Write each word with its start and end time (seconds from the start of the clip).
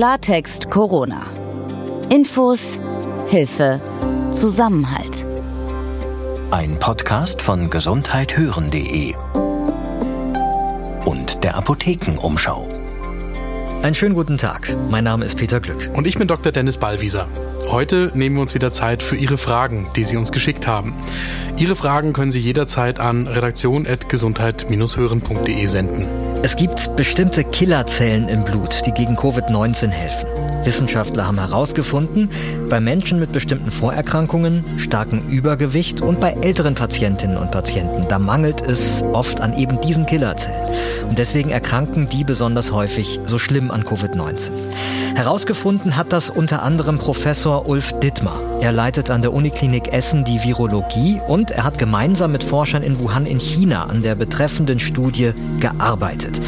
Klartext 0.00 0.70
Corona. 0.70 1.26
Infos, 2.08 2.80
Hilfe, 3.28 3.82
Zusammenhalt. 4.32 5.26
Ein 6.50 6.78
Podcast 6.78 7.42
von 7.42 7.68
gesundheithören.de 7.68 9.14
und 11.04 11.44
der 11.44 11.54
Apothekenumschau. 11.54 12.66
Einen 13.82 13.94
schönen 13.94 14.14
guten 14.14 14.38
Tag. 14.38 14.74
Mein 14.88 15.04
Name 15.04 15.26
ist 15.26 15.36
Peter 15.36 15.60
Glück. 15.60 15.90
Und 15.94 16.06
ich 16.06 16.16
bin 16.16 16.28
Dr. 16.28 16.50
Dennis 16.50 16.78
Ballwieser. 16.78 17.28
Heute 17.68 18.10
nehmen 18.14 18.36
wir 18.36 18.42
uns 18.42 18.54
wieder 18.54 18.72
Zeit 18.72 19.02
für 19.02 19.16
Ihre 19.16 19.36
Fragen, 19.36 19.90
die 19.96 20.04
Sie 20.04 20.16
uns 20.16 20.32
geschickt 20.32 20.66
haben. 20.66 20.94
Ihre 21.58 21.76
Fragen 21.76 22.14
können 22.14 22.30
Sie 22.30 22.40
jederzeit 22.40 23.00
an 23.00 23.26
redaktion.gesundheit-hören.de 23.26 25.66
senden. 25.66 26.29
Es 26.42 26.56
gibt 26.56 26.96
bestimmte 26.96 27.44
Killerzellen 27.44 28.28
im 28.30 28.44
Blut, 28.44 28.86
die 28.86 28.92
gegen 28.92 29.14
Covid-19 29.14 29.90
helfen. 29.90 30.26
Wissenschaftler 30.64 31.26
haben 31.26 31.38
herausgefunden, 31.38 32.30
bei 32.70 32.80
Menschen 32.80 33.20
mit 33.20 33.30
bestimmten 33.30 33.70
Vorerkrankungen, 33.70 34.64
starkem 34.78 35.18
Übergewicht 35.28 36.00
und 36.00 36.18
bei 36.18 36.30
älteren 36.30 36.74
Patientinnen 36.74 37.36
und 37.36 37.50
Patienten, 37.50 38.06
da 38.08 38.18
mangelt 38.18 38.62
es 38.62 39.02
oft 39.12 39.40
an 39.40 39.56
eben 39.56 39.82
diesen 39.82 40.06
Killerzellen. 40.06 40.74
Und 41.08 41.18
deswegen 41.18 41.50
erkranken 41.50 42.08
die 42.08 42.24
besonders 42.24 42.72
häufig 42.72 43.20
so 43.26 43.38
schlimm 43.38 43.70
an 43.70 43.84
Covid-19. 43.84 44.50
Herausgefunden 45.14 45.96
hat 45.96 46.12
das 46.12 46.30
unter 46.30 46.62
anderem 46.62 46.98
Professor 46.98 47.68
Ulf 47.68 47.92
Dittmar. 48.00 48.40
Er 48.60 48.72
leitet 48.72 49.10
an 49.10 49.22
der 49.22 49.32
Uniklinik 49.32 49.92
Essen 49.92 50.24
die 50.24 50.42
Virologie 50.42 51.20
und 51.26 51.50
er 51.50 51.64
hat 51.64 51.78
gemeinsam 51.78 52.32
mit 52.32 52.44
Forschern 52.44 52.82
in 52.82 52.98
Wuhan 52.98 53.26
in 53.26 53.38
China 53.38 53.84
an 53.84 54.02
der 54.02 54.14
betreffenden 54.14 54.78
Studie 54.78 55.32
gearbeitet. 55.58 56.40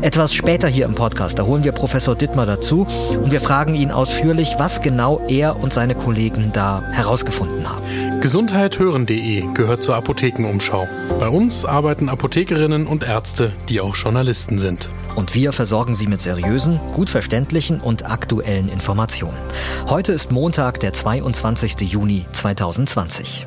Etwas 0.00 0.32
später 0.32 0.68
hier 0.68 0.84
im 0.84 0.94
Podcast, 0.94 1.38
da 1.38 1.44
holen 1.44 1.64
wir 1.64 1.72
Professor 1.72 2.14
Dittmar 2.14 2.46
dazu 2.46 2.86
und 3.20 3.32
wir 3.32 3.40
fragen 3.40 3.74
ihn 3.74 3.90
ausführlich, 3.90 4.54
was 4.58 4.80
genau 4.82 5.20
er 5.28 5.60
und 5.60 5.72
seine 5.72 5.94
Kollegen 5.94 6.50
da 6.52 6.82
herausgefunden 6.92 7.68
haben. 7.68 8.20
Gesundheithören.de 8.20 9.44
gehört 9.54 9.82
zur 9.82 9.96
Apothekenumschau. 9.96 10.86
Bei 11.18 11.28
uns 11.28 11.64
arbeiten 11.64 12.08
Apothekerinnen 12.08 12.86
und 12.86 13.04
Ärzte, 13.04 13.52
die 13.68 13.80
auch 13.80 13.96
Journalisten 13.96 14.58
sind. 14.58 14.88
Und 15.14 15.34
wir 15.34 15.52
versorgen 15.52 15.94
Sie 15.94 16.06
mit 16.06 16.20
seriösen, 16.20 16.80
gut 16.92 17.10
verständlichen 17.10 17.80
und 17.80 18.08
aktuellen 18.08 18.68
Informationen. 18.68 19.36
Heute 19.88 20.12
ist 20.12 20.30
Montag, 20.30 20.80
der 20.80 20.92
22. 20.92 21.80
Juni 21.80 22.26
2020. 22.32 23.46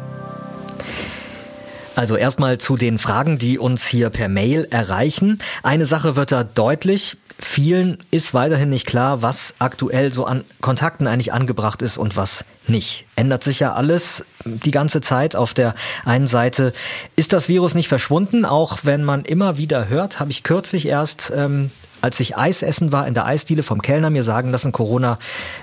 Also 1.95 2.15
erstmal 2.15 2.57
zu 2.57 2.77
den 2.77 2.97
Fragen, 2.97 3.37
die 3.37 3.59
uns 3.59 3.85
hier 3.85 4.09
per 4.09 4.29
Mail 4.29 4.67
erreichen. 4.69 5.39
Eine 5.61 5.85
Sache 5.85 6.15
wird 6.15 6.31
da 6.31 6.43
deutlich. 6.43 7.17
Vielen 7.41 7.97
ist 8.11 8.33
weiterhin 8.33 8.69
nicht 8.69 8.85
klar, 8.85 9.21
was 9.21 9.55
aktuell 9.59 10.13
so 10.13 10.25
an 10.25 10.45
Kontakten 10.61 11.07
eigentlich 11.07 11.33
angebracht 11.33 11.81
ist 11.81 11.97
und 11.97 12.15
was 12.15 12.45
nicht. 12.67 13.05
Ändert 13.15 13.43
sich 13.43 13.59
ja 13.59 13.73
alles 13.73 14.23
die 14.45 14.71
ganze 14.71 15.01
Zeit. 15.01 15.35
Auf 15.35 15.53
der 15.53 15.73
einen 16.05 16.27
Seite 16.27 16.71
ist 17.15 17.33
das 17.33 17.49
Virus 17.49 17.73
nicht 17.73 17.89
verschwunden, 17.89 18.45
auch 18.45 18.79
wenn 18.83 19.03
man 19.03 19.25
immer 19.25 19.57
wieder 19.57 19.89
hört, 19.89 20.19
habe 20.19 20.31
ich 20.31 20.43
kürzlich 20.43 20.85
erst 20.85 21.33
ähm, 21.35 21.71
als 22.01 22.19
ich 22.19 22.37
Eis 22.37 22.61
essen 22.61 22.91
war 22.91 23.07
in 23.07 23.13
der 23.13 23.25
Eisdiele 23.25 23.63
vom 23.63 23.81
Kellner 23.81 24.09
mir 24.09 24.23
sagen 24.23 24.51
lassen, 24.51 24.71
Corona 24.71 25.17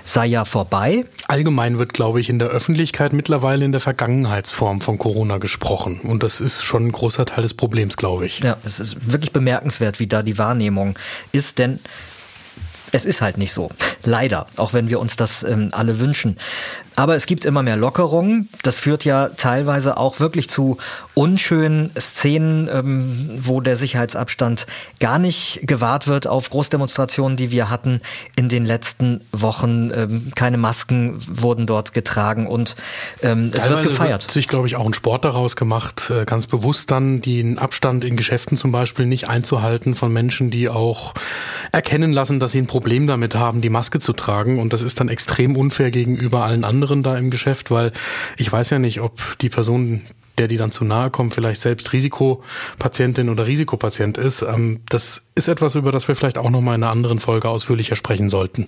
sei 0.05 0.25
ja 0.25 0.45
vorbei. 0.45 1.05
Allgemein 1.27 1.77
wird, 1.77 1.93
glaube 1.93 2.19
ich, 2.19 2.29
in 2.29 2.39
der 2.39 2.49
Öffentlichkeit 2.49 3.13
mittlerweile 3.13 3.65
in 3.65 3.71
der 3.71 3.81
Vergangenheitsform 3.81 4.81
von 4.81 4.97
Corona 4.97 5.37
gesprochen. 5.37 5.99
Und 6.01 6.23
das 6.23 6.41
ist 6.41 6.63
schon 6.63 6.87
ein 6.87 6.91
großer 6.91 7.25
Teil 7.25 7.43
des 7.43 7.53
Problems, 7.53 7.97
glaube 7.97 8.25
ich. 8.25 8.39
Ja, 8.39 8.57
es 8.63 8.79
ist 8.79 9.11
wirklich 9.11 9.31
bemerkenswert, 9.31 9.99
wie 9.99 10.07
da 10.07 10.23
die 10.23 10.37
Wahrnehmung 10.37 10.97
ist, 11.31 11.57
denn 11.57 11.79
es 12.91 13.05
ist 13.05 13.21
halt 13.21 13.37
nicht 13.37 13.53
so. 13.53 13.69
Leider, 14.03 14.47
auch 14.57 14.73
wenn 14.73 14.89
wir 14.89 14.99
uns 14.99 15.15
das 15.15 15.43
ähm, 15.43 15.69
alle 15.71 15.99
wünschen. 15.99 16.37
Aber 16.95 17.15
es 17.15 17.25
gibt 17.25 17.45
immer 17.45 17.63
mehr 17.63 17.77
Lockerungen. 17.77 18.49
Das 18.61 18.77
führt 18.77 19.05
ja 19.05 19.29
teilweise 19.29 19.97
auch 19.97 20.19
wirklich 20.19 20.49
zu 20.49 20.77
unschönen 21.13 21.91
Szenen, 21.97 22.69
ähm, 22.71 23.29
wo 23.41 23.61
der 23.61 23.77
Sicherheitsabstand 23.77 24.67
gar 24.99 25.17
nicht 25.17 25.61
gewahrt 25.63 26.07
wird 26.07 26.27
auf 26.27 26.49
Großdemonstrationen, 26.49 27.37
die 27.37 27.51
wir 27.51 27.69
hatten 27.69 28.01
in 28.35 28.49
den 28.49 28.65
letzten 28.65 29.21
Wochen. 29.31 29.91
Ähm, 29.95 30.31
keine 30.35 30.57
Masken 30.57 31.19
wurden 31.27 31.67
dort 31.67 31.93
getragen 31.93 32.47
und 32.47 32.75
ähm, 33.21 33.51
es 33.53 33.69
wird 33.69 33.83
gefeiert. 33.83 34.23
Wird 34.23 34.31
sich, 34.31 34.47
glaube 34.47 34.67
ich, 34.67 34.75
auch 34.75 34.85
ein 34.85 34.93
Sport 34.93 35.23
daraus 35.23 35.55
gemacht, 35.55 36.09
äh, 36.09 36.25
ganz 36.25 36.47
bewusst 36.47 36.91
dann 36.91 37.21
den 37.21 37.59
Abstand 37.59 38.03
in 38.03 38.17
Geschäften 38.17 38.57
zum 38.57 38.71
Beispiel 38.73 39.05
nicht 39.05 39.29
einzuhalten 39.29 39.95
von 39.95 40.11
Menschen, 40.11 40.51
die 40.51 40.67
auch 40.67 41.13
erkennen 41.71 42.11
lassen, 42.11 42.41
dass 42.41 42.51
sie 42.51 42.59
ein 42.59 42.67
Problem 42.67 42.78
damit 43.07 43.35
haben, 43.35 43.61
die 43.61 43.69
Maske 43.69 43.99
zu 43.99 44.13
tragen. 44.13 44.59
Und 44.59 44.73
das 44.73 44.81
ist 44.81 44.99
dann 44.99 45.09
extrem 45.09 45.55
unfair 45.55 45.91
gegenüber 45.91 46.43
allen 46.43 46.63
anderen 46.63 46.79
anderen 46.79 47.03
da 47.03 47.17
im 47.17 47.29
Geschäft, 47.29 47.71
weil 47.71 47.91
ich 48.37 48.51
weiß 48.51 48.69
ja 48.69 48.79
nicht, 48.79 49.01
ob 49.01 49.19
die 49.39 49.49
Person, 49.49 50.01
der 50.37 50.47
die 50.47 50.55
dann 50.55 50.71
zu 50.71 50.85
nahe 50.85 51.09
kommt, 51.09 51.33
vielleicht 51.33 51.59
selbst 51.59 51.91
Risikopatientin 51.91 53.27
oder 53.27 53.45
Risikopatient 53.45 54.17
ist. 54.17 54.41
Ähm, 54.41 54.79
das 54.87 55.21
ist 55.35 55.49
etwas, 55.49 55.75
über 55.75 55.91
das 55.91 56.07
wir 56.07 56.15
vielleicht 56.15 56.37
auch 56.37 56.49
nochmal 56.49 56.75
in 56.75 56.83
einer 56.83 56.91
anderen 56.91 57.19
Folge 57.19 57.49
ausführlicher 57.49 57.97
sprechen 57.97 58.29
sollten. 58.29 58.67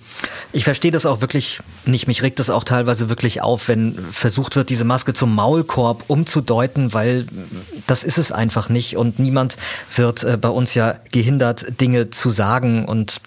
Ich 0.52 0.64
verstehe 0.64 0.90
das 0.90 1.06
auch 1.06 1.22
wirklich 1.22 1.60
nicht. 1.86 2.06
Mich 2.06 2.22
regt 2.22 2.38
das 2.38 2.50
auch 2.50 2.64
teilweise 2.64 3.08
wirklich 3.08 3.40
auf, 3.40 3.68
wenn 3.68 3.98
versucht 4.12 4.56
wird, 4.56 4.68
diese 4.68 4.84
Maske 4.84 5.14
zum 5.14 5.34
Maulkorb 5.34 6.04
umzudeuten, 6.08 6.92
weil 6.92 7.26
das 7.86 8.04
ist 8.04 8.18
es 8.18 8.30
einfach 8.30 8.68
nicht 8.68 8.98
und 8.98 9.18
niemand 9.18 9.56
wird 9.96 10.22
äh, 10.22 10.36
bei 10.36 10.50
uns 10.50 10.74
ja 10.74 10.96
gehindert, 11.10 11.80
Dinge 11.80 12.10
zu 12.10 12.30
sagen 12.30 12.84
und 12.84 13.22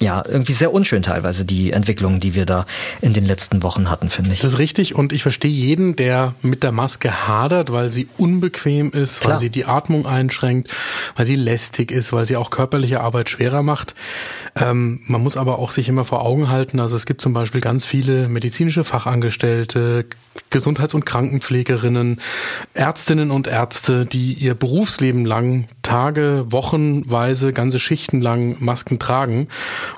ja, 0.00 0.22
irgendwie 0.26 0.52
sehr 0.52 0.72
unschön 0.72 1.02
teilweise 1.02 1.44
die 1.44 1.72
Entwicklungen, 1.72 2.20
die 2.20 2.34
wir 2.34 2.44
da 2.44 2.66
in 3.00 3.12
den 3.12 3.24
letzten 3.24 3.62
Wochen 3.62 3.90
hatten, 3.90 4.10
finde 4.10 4.32
ich. 4.32 4.40
Das 4.40 4.52
ist 4.52 4.58
richtig 4.58 4.94
und 4.94 5.12
ich 5.12 5.22
verstehe 5.22 5.50
jeden, 5.50 5.96
der 5.96 6.34
mit 6.42 6.62
der 6.62 6.72
Maske 6.72 7.26
hadert, 7.26 7.72
weil 7.72 7.88
sie 7.88 8.08
unbequem 8.18 8.92
ist, 8.92 9.20
Klar. 9.20 9.32
weil 9.32 9.38
sie 9.40 9.50
die 9.50 9.64
Atmung 9.64 10.06
einschränkt, 10.06 10.70
weil 11.16 11.24
sie 11.24 11.36
lästig 11.36 11.90
ist, 11.90 12.12
weil 12.12 12.26
sie 12.26 12.36
auch 12.36 12.50
körperliche 12.50 13.00
Arbeit 13.00 13.30
schwerer 13.30 13.62
macht. 13.62 13.94
Ähm, 14.54 15.00
man 15.06 15.22
muss 15.22 15.36
aber 15.36 15.58
auch 15.58 15.70
sich 15.70 15.88
immer 15.88 16.04
vor 16.04 16.22
Augen 16.22 16.48
halten, 16.50 16.80
also 16.80 16.96
es 16.96 17.06
gibt 17.06 17.20
zum 17.20 17.32
Beispiel 17.32 17.60
ganz 17.60 17.84
viele 17.84 18.28
medizinische 18.28 18.84
Fachangestellte, 18.84 20.06
Gesundheits- 20.50 20.94
und 20.94 21.06
Krankenpflegerinnen, 21.06 22.20
Ärztinnen 22.74 23.30
und 23.30 23.46
Ärzte, 23.46 24.06
die 24.06 24.34
ihr 24.34 24.54
Berufsleben 24.54 25.24
lang 25.24 25.68
Tage, 25.82 26.46
Wochenweise, 26.48 27.52
ganze 27.52 27.78
Schichten 27.78 28.20
lang 28.20 28.56
Masken 28.60 28.98
tragen. 28.98 29.48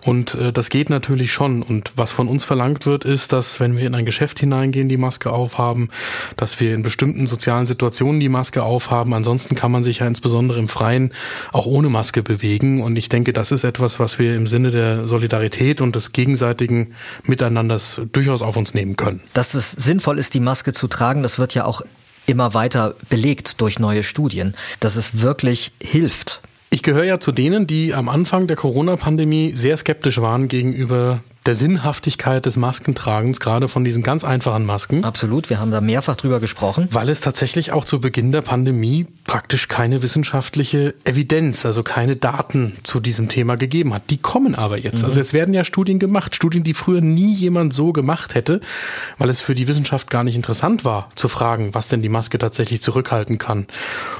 Und 0.02 0.34
äh, 0.34 0.52
das 0.52 0.70
geht 0.70 0.90
natürlich 0.90 1.32
schon. 1.32 1.62
Und 1.62 1.92
was 1.96 2.12
von 2.12 2.28
uns 2.28 2.44
verlangt 2.44 2.86
wird, 2.86 3.04
ist, 3.04 3.32
dass 3.32 3.60
wenn 3.60 3.76
wir 3.76 3.86
in 3.86 3.94
ein 3.94 4.04
Geschäft 4.04 4.40
hineingehen, 4.40 4.88
die 4.88 4.96
Maske 4.96 5.30
aufhaben, 5.30 5.90
dass 6.36 6.60
wir 6.60 6.74
in 6.74 6.82
bestimmten 6.82 7.26
sozialen 7.26 7.66
Situationen 7.66 8.20
die 8.20 8.28
Maske 8.28 8.62
aufhaben. 8.62 9.14
Ansonsten 9.14 9.54
kann 9.54 9.72
man 9.72 9.84
sich 9.84 9.98
ja 9.98 10.06
insbesondere 10.06 10.58
im 10.58 10.68
Freien 10.68 11.12
auch 11.52 11.66
ohne 11.66 11.88
Maske 11.88 12.22
bewegen. 12.22 12.82
Und 12.82 12.96
ich 12.96 13.08
denke, 13.08 13.32
das 13.32 13.52
ist 13.52 13.64
etwas, 13.64 13.98
was 13.98 14.18
wir 14.18 14.34
im 14.36 14.46
Sinne 14.46 14.70
der 14.70 15.06
Solidarität 15.06 15.80
und 15.80 15.96
des 15.96 16.12
gegenseitigen 16.12 16.94
Miteinanders 17.24 18.00
durchaus 18.12 18.42
auf 18.42 18.56
uns 18.56 18.74
nehmen 18.74 18.96
können. 18.96 19.20
Dass 19.32 19.54
es 19.54 19.72
sinnvoll 19.72 20.18
ist, 20.18 20.34
die 20.34 20.40
Maske 20.40 20.72
zu 20.72 20.88
tragen, 20.88 21.22
das 21.22 21.38
wird 21.38 21.54
ja 21.54 21.64
auch 21.64 21.82
immer 22.26 22.54
weiter 22.54 22.94
belegt 23.08 23.60
durch 23.60 23.78
neue 23.78 24.02
Studien, 24.02 24.54
dass 24.80 24.96
es 24.96 25.22
wirklich 25.22 25.72
hilft. 25.82 26.42
Ich 26.70 26.82
gehöre 26.82 27.04
ja 27.04 27.18
zu 27.18 27.32
denen, 27.32 27.66
die 27.66 27.94
am 27.94 28.10
Anfang 28.10 28.46
der 28.46 28.56
Corona-Pandemie 28.56 29.52
sehr 29.54 29.76
skeptisch 29.78 30.20
waren 30.20 30.48
gegenüber 30.48 31.20
der 31.46 31.54
Sinnhaftigkeit 31.54 32.44
des 32.44 32.58
Maskentragens, 32.58 33.40
gerade 33.40 33.68
von 33.68 33.84
diesen 33.84 34.02
ganz 34.02 34.22
einfachen 34.22 34.66
Masken. 34.66 35.02
Absolut, 35.02 35.48
wir 35.48 35.60
haben 35.60 35.70
da 35.70 35.80
mehrfach 35.80 36.16
drüber 36.16 36.40
gesprochen. 36.40 36.88
Weil 36.90 37.08
es 37.08 37.22
tatsächlich 37.22 37.72
auch 37.72 37.86
zu 37.86 38.00
Beginn 38.00 38.32
der 38.32 38.42
Pandemie 38.42 39.06
praktisch 39.28 39.68
keine 39.68 40.02
wissenschaftliche 40.02 40.94
Evidenz, 41.04 41.64
also 41.64 41.84
keine 41.84 42.16
Daten 42.16 42.76
zu 42.82 42.98
diesem 42.98 43.28
Thema 43.28 43.56
gegeben 43.56 43.94
hat. 43.94 44.10
Die 44.10 44.18
kommen 44.18 44.56
aber 44.56 44.76
jetzt. 44.76 44.98
Mhm. 44.98 45.04
Also 45.04 45.20
es 45.20 45.32
werden 45.32 45.54
ja 45.54 45.64
Studien 45.64 45.98
gemacht, 45.98 46.34
Studien, 46.34 46.64
die 46.64 46.74
früher 46.74 47.00
nie 47.00 47.32
jemand 47.32 47.72
so 47.72 47.92
gemacht 47.92 48.34
hätte, 48.34 48.60
weil 49.16 49.30
es 49.30 49.40
für 49.40 49.54
die 49.54 49.68
Wissenschaft 49.68 50.10
gar 50.10 50.24
nicht 50.24 50.36
interessant 50.36 50.84
war, 50.84 51.08
zu 51.14 51.28
fragen, 51.28 51.72
was 51.72 51.88
denn 51.88 52.02
die 52.02 52.08
Maske 52.10 52.36
tatsächlich 52.38 52.82
zurückhalten 52.82 53.38
kann. 53.38 53.66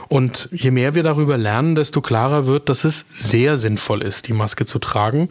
Und 0.09 0.49
je 0.53 0.71
mehr 0.71 0.95
wir 0.95 1.03
darüber 1.03 1.37
lernen, 1.37 1.75
desto 1.75 2.01
klarer 2.01 2.47
wird, 2.47 2.71
dass 2.71 2.85
es 2.85 3.05
sehr 3.13 3.59
sinnvoll 3.59 4.03
ist, 4.03 4.29
die 4.29 4.33
Maske 4.33 4.65
zu 4.65 4.79
tragen. 4.79 5.29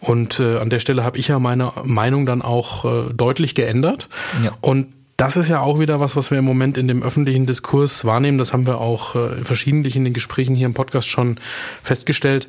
Und 0.00 0.40
äh, 0.40 0.58
an 0.58 0.70
der 0.70 0.78
Stelle 0.78 1.04
habe 1.04 1.18
ich 1.18 1.28
ja 1.28 1.34
ja 1.34 1.38
meine 1.38 1.72
Meinung 1.84 2.26
dann 2.26 2.42
auch 2.42 2.84
äh, 2.84 3.12
deutlich 3.12 3.54
geändert. 3.54 4.08
Ja. 4.42 4.52
Und 4.60 4.88
das 5.16 5.36
ist 5.36 5.48
ja 5.48 5.60
auch 5.60 5.78
wieder 5.78 6.00
was, 6.00 6.16
was 6.16 6.30
wir 6.30 6.38
im 6.38 6.44
Moment 6.44 6.76
in 6.76 6.88
dem 6.88 7.02
öffentlichen 7.02 7.46
Diskurs 7.46 8.04
wahrnehmen. 8.04 8.38
Das 8.38 8.52
haben 8.52 8.66
wir 8.66 8.80
auch 8.80 9.14
äh, 9.14 9.44
verschiedentlich 9.44 9.96
in 9.96 10.04
den 10.04 10.12
Gesprächen 10.12 10.56
hier 10.56 10.66
im 10.66 10.74
Podcast 10.74 11.08
schon 11.08 11.38
festgestellt. 11.82 12.48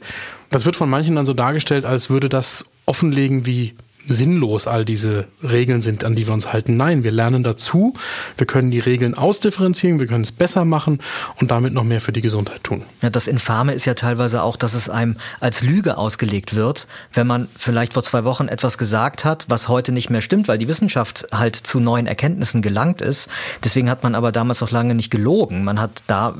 Das 0.49 0.65
wird 0.65 0.75
von 0.75 0.89
manchen 0.89 1.15
dann 1.15 1.25
so 1.25 1.33
dargestellt, 1.33 1.85
als 1.85 2.09
würde 2.09 2.29
das 2.29 2.65
offenlegen, 2.85 3.45
wie 3.45 3.75
sinnlos 4.07 4.67
all 4.67 4.85
diese 4.85 5.27
Regeln 5.43 5.81
sind, 5.81 6.03
an 6.03 6.15
die 6.15 6.27
wir 6.27 6.33
uns 6.33 6.51
halten. 6.51 6.77
Nein, 6.77 7.03
wir 7.03 7.11
lernen 7.11 7.43
dazu, 7.43 7.93
wir 8.37 8.47
können 8.47 8.71
die 8.71 8.79
Regeln 8.79 9.13
ausdifferenzieren, 9.13 9.99
wir 9.99 10.07
können 10.07 10.23
es 10.23 10.31
besser 10.31 10.65
machen 10.65 10.99
und 11.39 11.51
damit 11.51 11.73
noch 11.73 11.83
mehr 11.83 12.01
für 12.01 12.11
die 12.11 12.21
Gesundheit 12.21 12.63
tun. 12.63 12.83
Ja, 13.01 13.09
das 13.09 13.27
Infame 13.27 13.73
ist 13.73 13.85
ja 13.85 13.93
teilweise 13.93 14.43
auch, 14.43 14.55
dass 14.55 14.73
es 14.73 14.89
einem 14.89 15.17
als 15.39 15.61
Lüge 15.61 15.97
ausgelegt 15.97 16.55
wird, 16.55 16.87
wenn 17.13 17.27
man 17.27 17.47
vielleicht 17.57 17.93
vor 17.93 18.03
zwei 18.03 18.23
Wochen 18.23 18.47
etwas 18.47 18.77
gesagt 18.77 19.25
hat, 19.25 19.45
was 19.47 19.67
heute 19.67 19.91
nicht 19.91 20.09
mehr 20.09 20.21
stimmt, 20.21 20.47
weil 20.47 20.57
die 20.57 20.67
Wissenschaft 20.67 21.27
halt 21.31 21.55
zu 21.55 21.79
neuen 21.79 22.07
Erkenntnissen 22.07 22.61
gelangt 22.61 23.01
ist. 23.01 23.27
Deswegen 23.63 23.89
hat 23.89 24.03
man 24.03 24.15
aber 24.15 24.31
damals 24.31 24.61
noch 24.61 24.71
lange 24.71 24.95
nicht 24.95 25.09
gelogen. 25.09 25.63
Man 25.63 25.79
hat 25.79 26.03
da 26.07 26.35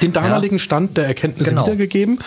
den 0.00 0.12
damaligen 0.12 0.56
ja, 0.56 0.62
Stand 0.62 0.96
der 0.96 1.06
Erkenntnisse 1.06 1.50
genau. 1.50 1.66
wiedergegeben. 1.66 2.18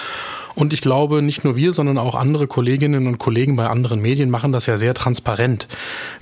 Und 0.56 0.74
ich 0.74 0.82
glaube, 0.82 1.22
nicht 1.22 1.44
nur 1.44 1.56
wir, 1.56 1.72
sondern 1.72 1.98
auch 1.98 2.16
andere 2.16 2.48
Kolleginnen 2.48 3.08
und 3.08 3.18
Kollegen 3.18 3.56
bei 3.56 3.68
anderen 3.68 4.02
Medien 4.02 4.30
machen 4.30 4.52
das 4.52 4.66
ja 4.66 4.78
sehr 4.78 4.94
transparent, 4.94 5.68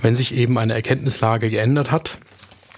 wenn 0.00 0.14
sich 0.14 0.34
eben 0.34 0.58
eine 0.58 0.74
Erkenntnislage 0.74 1.50
geändert 1.50 1.90
hat. 1.90 2.18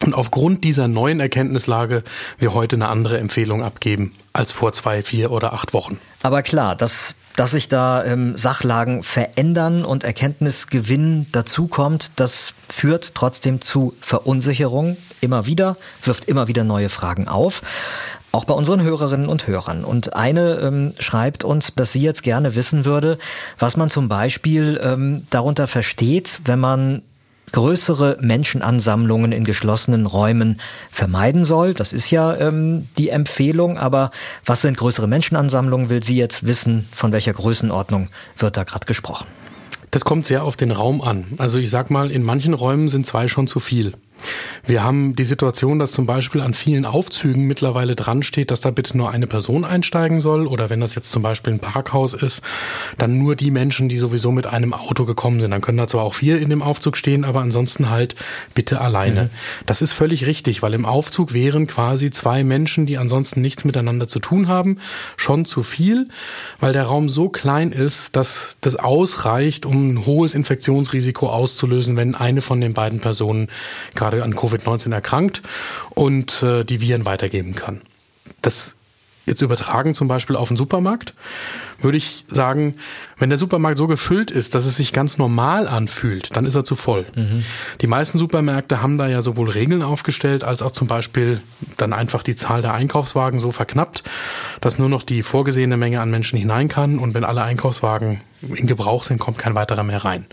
Und 0.04 0.14
aufgrund 0.14 0.64
dieser 0.64 0.88
neuen 0.88 1.20
Erkenntnislage 1.20 2.02
wir 2.38 2.54
heute 2.54 2.76
eine 2.76 2.88
andere 2.88 3.18
Empfehlung 3.18 3.62
abgeben 3.62 4.12
als 4.32 4.50
vor 4.50 4.72
zwei, 4.72 5.02
vier 5.02 5.30
oder 5.30 5.52
acht 5.52 5.72
Wochen. 5.72 5.98
Aber 6.22 6.42
klar, 6.42 6.74
das 6.74 7.14
dass 7.36 7.52
sich 7.52 7.68
da 7.68 8.04
ähm, 8.04 8.36
Sachlagen 8.36 9.02
verändern 9.02 9.84
und 9.84 10.04
Erkenntnisgewinn 10.04 11.26
dazukommt, 11.32 12.12
das 12.16 12.52
führt 12.68 13.14
trotzdem 13.14 13.60
zu 13.60 13.94
Verunsicherung 14.00 14.96
immer 15.20 15.46
wieder, 15.46 15.76
wirft 16.04 16.26
immer 16.26 16.48
wieder 16.48 16.64
neue 16.64 16.88
Fragen 16.88 17.28
auf. 17.28 17.62
Auch 18.32 18.46
bei 18.46 18.54
unseren 18.54 18.82
Hörerinnen 18.82 19.28
und 19.28 19.46
Hörern. 19.46 19.84
Und 19.84 20.16
eine 20.16 20.54
ähm, 20.60 20.94
schreibt 20.98 21.44
uns, 21.44 21.72
dass 21.76 21.92
sie 21.92 22.00
jetzt 22.00 22.22
gerne 22.22 22.54
wissen 22.54 22.86
würde, 22.86 23.18
was 23.58 23.76
man 23.76 23.90
zum 23.90 24.08
Beispiel 24.08 24.80
ähm, 24.82 25.26
darunter 25.28 25.66
versteht, 25.66 26.40
wenn 26.46 26.58
man 26.58 27.02
größere 27.52 28.16
Menschenansammlungen 28.20 29.32
in 29.32 29.44
geschlossenen 29.44 30.06
Räumen 30.06 30.58
vermeiden 30.90 31.44
soll. 31.44 31.74
Das 31.74 31.92
ist 31.92 32.10
ja 32.10 32.34
ähm, 32.36 32.88
die 32.96 33.10
Empfehlung. 33.10 33.76
Aber 33.76 34.10
was 34.46 34.62
sind 34.62 34.78
größere 34.78 35.06
Menschenansammlungen, 35.06 35.90
will 35.90 36.02
sie 36.02 36.16
jetzt 36.16 36.46
wissen, 36.46 36.88
von 36.94 37.12
welcher 37.12 37.34
Größenordnung 37.34 38.08
wird 38.38 38.56
da 38.56 38.64
gerade 38.64 38.86
gesprochen? 38.86 39.26
Das 39.90 40.06
kommt 40.06 40.24
sehr 40.24 40.42
auf 40.42 40.56
den 40.56 40.70
Raum 40.70 41.02
an. 41.02 41.26
Also 41.36 41.58
ich 41.58 41.68
sag 41.68 41.90
mal, 41.90 42.10
in 42.10 42.22
manchen 42.22 42.54
Räumen 42.54 42.88
sind 42.88 43.06
zwei 43.06 43.28
schon 43.28 43.46
zu 43.46 43.60
viel. 43.60 43.92
Wir 44.64 44.84
haben 44.84 45.16
die 45.16 45.24
Situation, 45.24 45.80
dass 45.80 45.90
zum 45.90 46.06
Beispiel 46.06 46.40
an 46.40 46.54
vielen 46.54 46.84
Aufzügen 46.84 47.46
mittlerweile 47.46 47.96
dran 47.96 48.22
steht, 48.22 48.52
dass 48.52 48.60
da 48.60 48.70
bitte 48.70 48.96
nur 48.96 49.10
eine 49.10 49.26
Person 49.26 49.64
einsteigen 49.64 50.20
soll 50.20 50.46
oder 50.46 50.70
wenn 50.70 50.80
das 50.80 50.94
jetzt 50.94 51.10
zum 51.10 51.22
Beispiel 51.22 51.54
ein 51.54 51.58
Parkhaus 51.58 52.14
ist, 52.14 52.42
dann 52.96 53.18
nur 53.18 53.34
die 53.34 53.50
Menschen, 53.50 53.88
die 53.88 53.96
sowieso 53.96 54.30
mit 54.30 54.46
einem 54.46 54.72
Auto 54.72 55.04
gekommen 55.04 55.40
sind. 55.40 55.50
Dann 55.50 55.62
können 55.62 55.78
da 55.78 55.88
zwar 55.88 56.04
auch 56.04 56.14
vier 56.14 56.38
in 56.38 56.50
dem 56.50 56.62
Aufzug 56.62 56.96
stehen, 56.96 57.24
aber 57.24 57.40
ansonsten 57.40 57.90
halt 57.90 58.14
bitte 58.54 58.80
alleine. 58.80 59.24
Mhm. 59.24 59.30
Das 59.66 59.82
ist 59.82 59.92
völlig 59.92 60.26
richtig, 60.26 60.62
weil 60.62 60.74
im 60.74 60.86
Aufzug 60.86 61.32
wären 61.32 61.66
quasi 61.66 62.10
zwei 62.12 62.44
Menschen, 62.44 62.86
die 62.86 62.98
ansonsten 62.98 63.40
nichts 63.40 63.64
miteinander 63.64 64.06
zu 64.06 64.20
tun 64.20 64.46
haben, 64.46 64.78
schon 65.16 65.44
zu 65.44 65.64
viel, 65.64 66.08
weil 66.60 66.72
der 66.72 66.84
Raum 66.84 67.08
so 67.08 67.28
klein 67.28 67.72
ist, 67.72 68.14
dass 68.14 68.56
das 68.60 68.76
ausreicht, 68.76 69.66
um 69.66 69.94
ein 69.94 70.06
hohes 70.06 70.34
Infektionsrisiko 70.34 71.28
auszulösen, 71.28 71.96
wenn 71.96 72.14
eine 72.14 72.42
von 72.42 72.60
den 72.60 72.74
beiden 72.74 73.00
Personen 73.00 73.48
gerade 74.02 74.24
an 74.24 74.34
Covid-19 74.34 74.92
erkrankt 74.92 75.42
und 75.90 76.42
äh, 76.42 76.64
die 76.64 76.80
Viren 76.80 77.04
weitergeben 77.04 77.54
kann. 77.54 77.82
Das 78.42 78.74
jetzt 79.26 79.42
übertragen 79.42 79.94
zum 79.94 80.08
Beispiel 80.08 80.34
auf 80.34 80.48
den 80.48 80.56
Supermarkt, 80.56 81.14
würde 81.80 81.96
ich 81.96 82.24
sagen, 82.28 82.74
wenn 83.18 83.28
der 83.28 83.38
Supermarkt 83.38 83.78
so 83.78 83.86
gefüllt 83.86 84.32
ist, 84.32 84.56
dass 84.56 84.66
es 84.66 84.74
sich 84.74 84.92
ganz 84.92 85.18
normal 85.18 85.68
anfühlt, 85.68 86.34
dann 86.34 86.44
ist 86.44 86.56
er 86.56 86.64
zu 86.64 86.74
voll. 86.74 87.06
Mhm. 87.14 87.44
Die 87.80 87.86
meisten 87.86 88.18
Supermärkte 88.18 88.82
haben 88.82 88.98
da 88.98 89.06
ja 89.06 89.22
sowohl 89.22 89.50
Regeln 89.50 89.82
aufgestellt, 89.82 90.42
als 90.42 90.62
auch 90.62 90.72
zum 90.72 90.88
Beispiel 90.88 91.40
dann 91.76 91.92
einfach 91.92 92.24
die 92.24 92.34
Zahl 92.34 92.60
der 92.60 92.74
Einkaufswagen 92.74 93.38
so 93.38 93.52
verknappt, 93.52 94.02
dass 94.60 94.78
nur 94.78 94.88
noch 94.88 95.04
die 95.04 95.22
vorgesehene 95.22 95.76
Menge 95.76 96.00
an 96.00 96.10
Menschen 96.10 96.40
hinein 96.40 96.68
kann 96.68 96.98
und 96.98 97.14
wenn 97.14 97.24
alle 97.24 97.44
Einkaufswagen 97.44 98.20
in 98.42 98.66
Gebrauch 98.66 99.04
sind, 99.04 99.20
kommt 99.20 99.38
kein 99.38 99.54
weiterer 99.54 99.84
mehr 99.84 100.04
rein. 100.04 100.26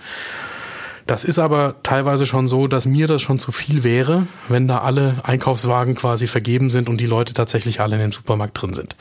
Das 1.09 1.23
ist 1.23 1.39
aber 1.39 1.77
teilweise 1.81 2.27
schon 2.27 2.47
so, 2.47 2.67
dass 2.67 2.85
mir 2.85 3.07
das 3.07 3.23
schon 3.23 3.39
zu 3.39 3.51
viel 3.51 3.83
wäre, 3.83 4.27
wenn 4.47 4.67
da 4.67 4.81
alle 4.81 5.15
Einkaufswagen 5.23 5.95
quasi 5.95 6.27
vergeben 6.27 6.69
sind 6.69 6.87
und 6.87 7.01
die 7.01 7.07
Leute 7.07 7.33
tatsächlich 7.33 7.81
alle 7.81 7.95
in 7.95 8.01
dem 8.03 8.11
Supermarkt 8.11 8.61
drin 8.61 8.75
sind. 8.75 8.95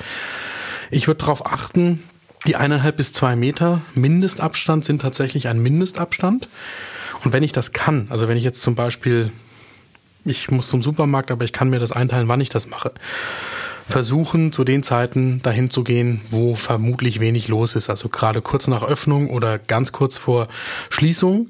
Ich 0.91 1.07
würde 1.07 1.19
darauf 1.19 1.45
achten, 1.45 2.03
die 2.47 2.57
eineinhalb 2.57 2.97
bis 2.97 3.13
zwei 3.13 3.37
Meter 3.37 3.83
Mindestabstand 3.95 4.87
sind 4.87 5.03
tatsächlich 5.03 5.49
ein 5.49 5.63
Mindestabstand. 5.63 6.49
Und 7.25 7.35
wenn 7.35 7.43
ich 7.43 7.53
das 7.53 7.75
kann, 7.75 8.07
also 8.09 8.27
wenn 8.27 8.39
ich 8.39 8.45
jetzt 8.45 8.63
zum 8.63 8.75
Beispiel, 8.75 9.31
ich 10.25 10.51
muss 10.51 10.71
zum 10.71 10.81
Supermarkt, 10.81 11.31
aber 11.31 11.45
ich 11.45 11.53
kann 11.53 11.69
mir 11.69 11.79
das 11.79 11.93
einteilen, 11.93 12.27
wann 12.27 12.41
ich 12.41 12.49
das 12.49 12.69
mache, 12.69 12.95
versuchen, 13.89 14.53
zu 14.53 14.65
den 14.65 14.83
Zeiten 14.83 15.41
dahin 15.43 15.71
zu 15.71 15.83
gehen, 15.83 16.21
wo 16.31 16.55
vermutlich 16.55 17.21
wenig 17.21 17.49
los 17.49 17.75
ist. 17.75 17.89
Also 17.89 18.09
gerade 18.09 18.43
kurz 18.43 18.67
nach 18.67 18.83
Öffnung 18.83 19.31
oder 19.31 19.59
ganz 19.59 19.93
kurz 19.93 20.19
vor 20.19 20.49
Schließung. 20.91 21.49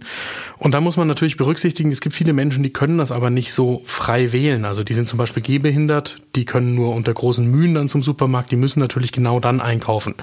Und 0.58 0.73
da 0.73 0.81
muss 0.81 0.96
man 0.96 1.08
natürlich 1.08 1.37
berücksichtigen, 1.37 1.90
es 1.90 2.00
gibt 2.00 2.14
viele 2.14 2.32
Menschen, 2.32 2.62
die 2.62 2.73
können 2.73 2.99
das 2.99 3.11
aber 3.11 3.31
nicht 3.31 3.52
so 3.52 3.82
frei 3.85 4.32
wählen. 4.32 4.64
Also 4.64 4.85
die 4.85 4.94
sind 4.94 5.08
zum 5.08 5.19
Beispiel 5.19 5.43
gehbehindert, 5.43 6.20
die 6.37 6.44
können 6.44 6.75
nur 6.75 6.94
unter 6.94 7.12
großen 7.12 7.49
Mühen 7.49 7.75
dann 7.75 7.88
zum 7.88 8.02
Supermarkt, 8.02 8.50
die 8.50 8.56
müssen 8.56 8.81
natürlich 8.81 9.12
genau 9.12 9.40
dann 9.40 9.61
einkaufen. 9.61 10.14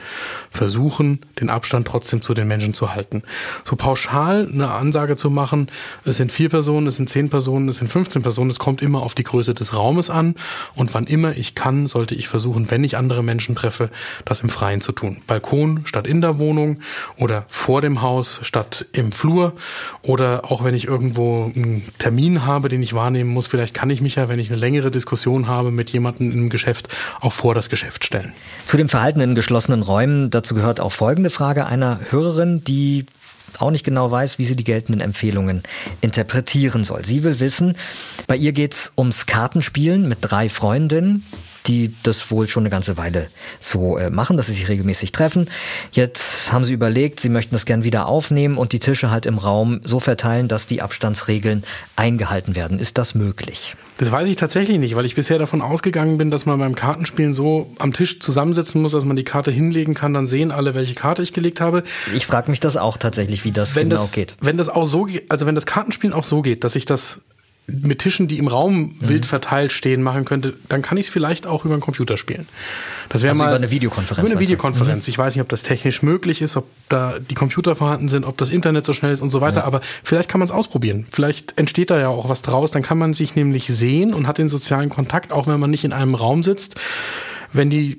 Versuchen, 0.52 1.20
den 1.40 1.50
Abstand 1.50 1.88
trotzdem 1.88 2.22
zu 2.22 2.34
den 2.34 2.48
Menschen 2.48 2.74
zu 2.74 2.94
halten. 2.94 3.24
So 3.64 3.76
pauschal 3.76 4.48
eine 4.52 4.72
Ansage 4.72 5.16
zu 5.16 5.30
machen, 5.30 5.68
es 6.06 6.18
sind 6.18 6.32
vier 6.32 6.50
Personen, 6.50 6.88
es 6.88 6.96
sind 6.96 7.10
zehn 7.10 7.30
Personen, 7.30 7.70
es 7.70 7.78
sind 7.78 7.88
15 7.90 8.22
Personen, 8.22 8.50
es 8.50 8.60
kommt 8.60 8.82
immer 8.82 9.02
auf 9.02 9.16
die 9.16 9.24
Größe 9.24 9.54
des 9.54 9.74
Raumes 9.74 10.10
an. 10.10 10.36
Und 10.76 10.94
wann 10.94 11.08
immer 11.08 11.36
ich 11.36 11.56
kann, 11.56 11.88
sollte 12.06 12.14
ich 12.14 12.28
versuchen, 12.28 12.70
wenn 12.70 12.84
ich 12.84 12.98
andere 12.98 13.24
Menschen 13.24 13.56
treffe, 13.56 13.90
das 14.26 14.42
im 14.42 14.50
Freien 14.50 14.80
zu 14.80 14.92
tun. 14.92 15.24
Balkon 15.26 15.86
statt 15.86 16.06
in 16.06 16.22
der 16.22 16.38
Wohnung 16.38 16.78
oder 17.18 17.46
vor 17.48 17.82
dem 17.82 18.04
Haus 18.04 18.42
statt 18.44 18.86
im 18.92 19.12
Flur 19.12 19.54
oder 20.04 20.52
auch 20.52 20.64
wenn 20.64 20.76
ich 20.76 20.86
irgendwo 20.86 21.46
einen 21.46 21.84
Termin 21.98 22.46
habe, 22.46 22.70
den 22.70 22.84
ich 22.84 22.94
wahrnehmen 22.94 23.32
muss, 23.32 23.48
vielleicht 23.48 23.74
kann 23.74 23.90
ich 23.90 24.02
mich 24.02 24.16
ja, 24.16 24.30
wenn 24.30 24.38
ich 24.38 24.52
eine 24.52 24.60
längere 24.60 24.92
Diskussion 24.92 25.48
habe 25.48 25.72
mit 25.72 25.90
jemandem 25.90 26.32
im 26.32 26.52
Geschäft, 26.52 26.90
auch 27.22 27.34
vor 27.34 27.56
das 27.56 27.70
Geschäft 27.70 28.06
stellen. 28.06 28.34
Zu 28.68 28.78
dem 28.78 28.88
Verhalten 28.88 29.20
in 29.20 29.34
geschlossenen 29.34 29.82
Räumen, 29.82 30.30
dazu 30.30 30.54
gehört 30.54 30.80
auch 30.80 30.92
folgende 30.92 31.32
Frage 31.32 31.66
einer 31.66 32.00
Hörerin, 32.12 32.64
die 32.64 33.08
auch 33.58 33.72
nicht 33.72 33.84
genau 33.84 34.12
weiß, 34.12 34.38
wie 34.38 34.46
sie 34.46 34.56
die 34.56 34.64
geltenden 34.64 35.02
Empfehlungen 35.02 35.64
interpretieren 36.02 36.84
soll. 36.84 37.06
Sie 37.06 37.24
will 37.24 37.40
wissen, 37.40 37.76
bei 38.28 38.36
ihr 38.36 38.52
geht's 38.52 38.92
ums 38.98 39.26
Kartenspielen 39.26 40.08
mit 40.08 40.20
drei 40.22 40.50
Freundinnen 40.50 41.24
die 41.68 41.94
das 42.04 42.32
wohl 42.32 42.48
schon 42.48 42.64
eine 42.64 42.70
ganze 42.70 42.98
Weile 42.98 43.28
so 43.60 43.98
äh, 43.98 44.10
machen, 44.10 44.38
dass 44.38 44.48
sie 44.48 44.54
sich 44.54 44.68
regelmäßig 44.68 45.12
treffen. 45.12 45.50
Jetzt 45.92 46.52
haben 46.52 46.64
sie 46.64 46.74
überlegt, 46.74 47.20
sie 47.20 47.30
möchten 47.30 47.56
das 47.56 47.66
gern 47.66 47.84
wieder 47.84 48.08
aufnehmen 48.08 48.58
und 48.58 48.72
die 48.72 48.80
Tische 48.80 49.12
halt 49.12 49.26
im 49.26 49.38
Raum 49.38 49.82
so 49.84 50.00
verteilen, 50.00 50.48
dass 50.48 50.68
die 50.68 50.82
Abstandsregeln 50.82 51.64
eingehalten 51.96 52.56
werden. 52.56 52.80
Ist 52.80 52.98
das 52.98 53.16
möglich? 53.16 53.76
Das 53.98 54.12
weiß 54.12 54.28
ich 54.28 54.36
tatsächlich 54.36 54.78
nicht, 54.78 54.96
weil 54.96 55.06
ich 55.06 55.16
bisher 55.16 55.40
davon 55.40 55.62
ausgegangen 55.62 56.18
bin, 56.18 56.30
dass 56.30 56.46
man 56.46 56.60
beim 56.60 56.76
Kartenspielen 56.76 57.34
so 57.34 57.72
am 57.80 57.94
Tisch 57.94 58.20
zusammensitzen 58.20 58.82
muss, 58.82 58.92
dass 58.92 59.06
man 59.06 59.16
die 59.16 59.24
Karte 59.24 59.52
hinlegen 59.52 59.94
kann, 59.94 60.14
dann 60.14 60.28
sehen 60.28 60.52
alle, 60.52 60.76
welche 60.76 60.96
Karte 60.96 61.24
ich 61.24 61.32
gelegt 61.32 61.62
habe. 61.62 61.84
Ich 62.14 62.26
frage 62.26 62.52
mich 62.52 62.60
das 62.60 62.76
auch 62.76 62.98
tatsächlich, 62.98 63.46
wie 63.46 63.52
das 63.52 63.76
wenn 63.76 63.90
genau 63.90 64.02
das, 64.02 64.12
geht. 64.12 64.36
Wenn 64.42 64.58
das 64.58 64.68
auch 64.68 64.86
so 64.86 65.04
geht, 65.04 65.32
also 65.32 65.46
wenn 65.46 65.56
das 65.56 65.66
Kartenspielen 65.66 66.14
auch 66.14 66.26
so 66.26 66.42
geht, 66.42 66.66
dass 66.66 66.76
ich 66.76 66.86
das 66.86 67.22
mit 67.68 68.00
Tischen, 68.00 68.28
die 68.28 68.38
im 68.38 68.48
Raum 68.48 68.76
mhm. 68.76 68.96
wild 69.00 69.26
verteilt 69.26 69.72
stehen, 69.72 70.04
machen 70.04 70.26
könnte, 70.26 70.54
dann 70.70 70.82
kann 70.82 70.98
ich 70.98 71.08
es 71.08 71.12
vielleicht 71.12 71.48
auch 71.48 71.66
über 71.66 71.74
einen 71.74 71.82
Computer 71.82 72.16
spielen. 72.16 72.48
Das 73.10 73.24
wäre 73.24 73.32
also 73.32 73.44
mal 73.44 73.50
über 73.50 73.56
eine 73.56 73.72
Videokonferenz. 73.72 74.28
Über 74.28 74.38
eine 74.38 74.40
Videokonferenz. 74.40 75.08
Mhm. 75.08 75.12
Ich 75.12 75.18
weiß 75.18 75.36
nicht, 75.36 75.42
ob 75.42 75.50
das 75.50 75.64
technisch 75.64 76.04
möglich 76.04 76.42
ist, 76.42 76.58
ob 76.58 76.68
da 76.90 77.18
die 77.18 77.34
Computer 77.34 77.76
vorhanden 77.76 78.08
sind, 78.08 78.24
ob 78.24 78.38
das 78.38 78.52
Internet 78.52 78.86
so 78.86 78.94
schnell 78.94 79.12
ist 79.12 79.22
und 79.22 79.32
so 79.32 79.42
weiter. 79.42 79.62
Ja. 79.62 79.64
Aber 79.64 79.82
vielleicht 80.04 80.30
kann 80.30 80.40
man 80.40 80.46
es 80.46 80.52
ausprobieren. 80.52 81.08
Vielleicht 81.12 81.58
entsteht 81.58 81.90
da 81.90 82.00
ja 82.00 82.10
auch 82.10 82.30
was 82.30 82.44
draus. 82.44 82.70
Dann 82.70 82.84
kann 82.84 83.00
man 83.00 83.14
sich 83.14 83.36
nämlich 83.36 83.66
sehen 83.68 84.14
und 84.14 84.28
hat 84.28 84.38
den 84.38 84.50
sozialen 84.50 84.90
Kontakt, 84.90 85.34
auch 85.34 85.48
wenn 85.48 85.60
man 85.60 85.72
nicht 85.72 85.84
in 85.84 85.94
einem 85.94 86.14
Raum 86.14 86.44
sitzt. 86.44 86.76
Wenn 87.52 87.70
die 87.70 87.98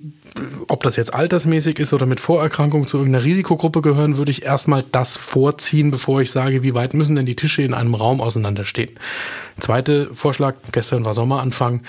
ob 0.68 0.82
das 0.82 0.96
jetzt 0.96 1.14
altersmäßig 1.14 1.78
ist 1.78 1.92
oder 1.92 2.06
mit 2.06 2.20
Vorerkrankung 2.20 2.86
zu 2.86 2.98
irgendeiner 2.98 3.24
Risikogruppe 3.24 3.82
gehören, 3.82 4.16
würde 4.16 4.30
ich 4.30 4.42
erstmal 4.42 4.84
das 4.92 5.16
vorziehen, 5.16 5.90
bevor 5.90 6.20
ich 6.20 6.30
sage, 6.30 6.62
wie 6.62 6.74
weit 6.74 6.94
müssen 6.94 7.16
denn 7.16 7.26
die 7.26 7.36
Tische 7.36 7.62
in 7.62 7.74
einem 7.74 7.94
Raum 7.94 8.20
auseinanderstehen. 8.20 8.90
Zweite 9.60 10.14
Vorschlag, 10.14 10.54
gestern 10.72 11.04
war 11.04 11.14
Sommeranfang, 11.14 11.82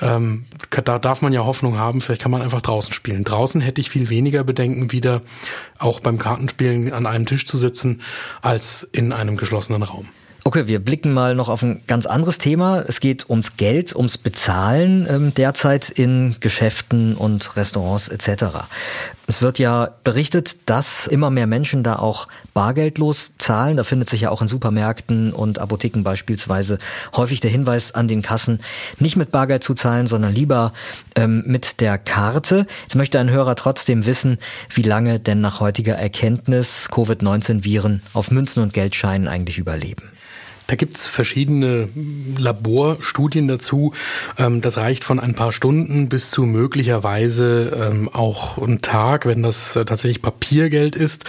ähm, 0.00 0.46
da 0.70 0.98
darf 0.98 1.22
man 1.22 1.32
ja 1.32 1.44
Hoffnung 1.44 1.78
haben, 1.78 2.00
vielleicht 2.00 2.22
kann 2.22 2.30
man 2.30 2.42
einfach 2.42 2.60
draußen 2.60 2.92
spielen. 2.92 3.24
Draußen 3.24 3.60
hätte 3.60 3.80
ich 3.80 3.90
viel 3.90 4.10
weniger 4.10 4.44
Bedenken, 4.44 4.92
wieder 4.92 5.22
auch 5.78 6.00
beim 6.00 6.18
Kartenspielen 6.18 6.92
an 6.92 7.06
einem 7.06 7.26
Tisch 7.26 7.46
zu 7.46 7.56
sitzen, 7.56 8.02
als 8.42 8.86
in 8.92 9.12
einem 9.12 9.36
geschlossenen 9.36 9.82
Raum. 9.82 10.08
Okay, 10.46 10.68
wir 10.68 10.78
blicken 10.78 11.12
mal 11.12 11.34
noch 11.34 11.48
auf 11.48 11.64
ein 11.64 11.80
ganz 11.88 12.06
anderes 12.06 12.38
Thema. 12.38 12.84
Es 12.86 13.00
geht 13.00 13.28
ums 13.28 13.56
Geld, 13.56 13.96
ums 13.96 14.16
Bezahlen 14.16 15.04
ähm, 15.10 15.34
derzeit 15.34 15.90
in 15.90 16.36
Geschäften 16.38 17.16
und 17.16 17.56
Restaurants 17.56 18.06
etc. 18.06 18.44
Es 19.26 19.42
wird 19.42 19.58
ja 19.58 19.90
berichtet, 20.04 20.58
dass 20.66 21.08
immer 21.08 21.30
mehr 21.30 21.48
Menschen 21.48 21.82
da 21.82 21.96
auch 21.96 22.28
bargeldlos 22.54 23.30
zahlen. 23.38 23.76
Da 23.76 23.82
findet 23.82 24.08
sich 24.08 24.20
ja 24.20 24.30
auch 24.30 24.40
in 24.40 24.46
Supermärkten 24.46 25.32
und 25.32 25.58
Apotheken 25.58 26.04
beispielsweise 26.04 26.78
häufig 27.16 27.40
der 27.40 27.50
Hinweis 27.50 27.92
an 27.92 28.06
den 28.06 28.22
Kassen, 28.22 28.60
nicht 29.00 29.16
mit 29.16 29.32
Bargeld 29.32 29.64
zu 29.64 29.74
zahlen, 29.74 30.06
sondern 30.06 30.32
lieber 30.32 30.72
ähm, 31.16 31.42
mit 31.44 31.80
der 31.80 31.98
Karte. 31.98 32.68
Jetzt 32.82 32.94
möchte 32.94 33.18
ein 33.18 33.30
Hörer 33.30 33.56
trotzdem 33.56 34.06
wissen, 34.06 34.38
wie 34.72 34.82
lange 34.82 35.18
denn 35.18 35.40
nach 35.40 35.58
heutiger 35.58 35.96
Erkenntnis 35.96 36.86
Covid-19-Viren 36.92 38.00
auf 38.12 38.30
Münzen 38.30 38.62
und 38.62 38.72
Geldscheinen 38.72 39.26
eigentlich 39.26 39.58
überleben. 39.58 40.12
Da 40.66 40.74
gibt's 40.74 41.06
verschiedene 41.06 41.88
Laborstudien 42.36 43.46
dazu. 43.46 43.92
Ähm, 44.36 44.62
das 44.62 44.76
reicht 44.76 45.04
von 45.04 45.20
ein 45.20 45.34
paar 45.34 45.52
Stunden 45.52 46.08
bis 46.08 46.30
zu 46.30 46.42
möglicherweise 46.42 47.90
ähm, 47.90 48.08
auch 48.12 48.58
ein 48.58 48.82
Tag, 48.82 49.26
wenn 49.26 49.42
das 49.42 49.76
äh, 49.76 49.84
tatsächlich 49.84 50.22
Papiergeld 50.22 50.96
ist. 50.96 51.24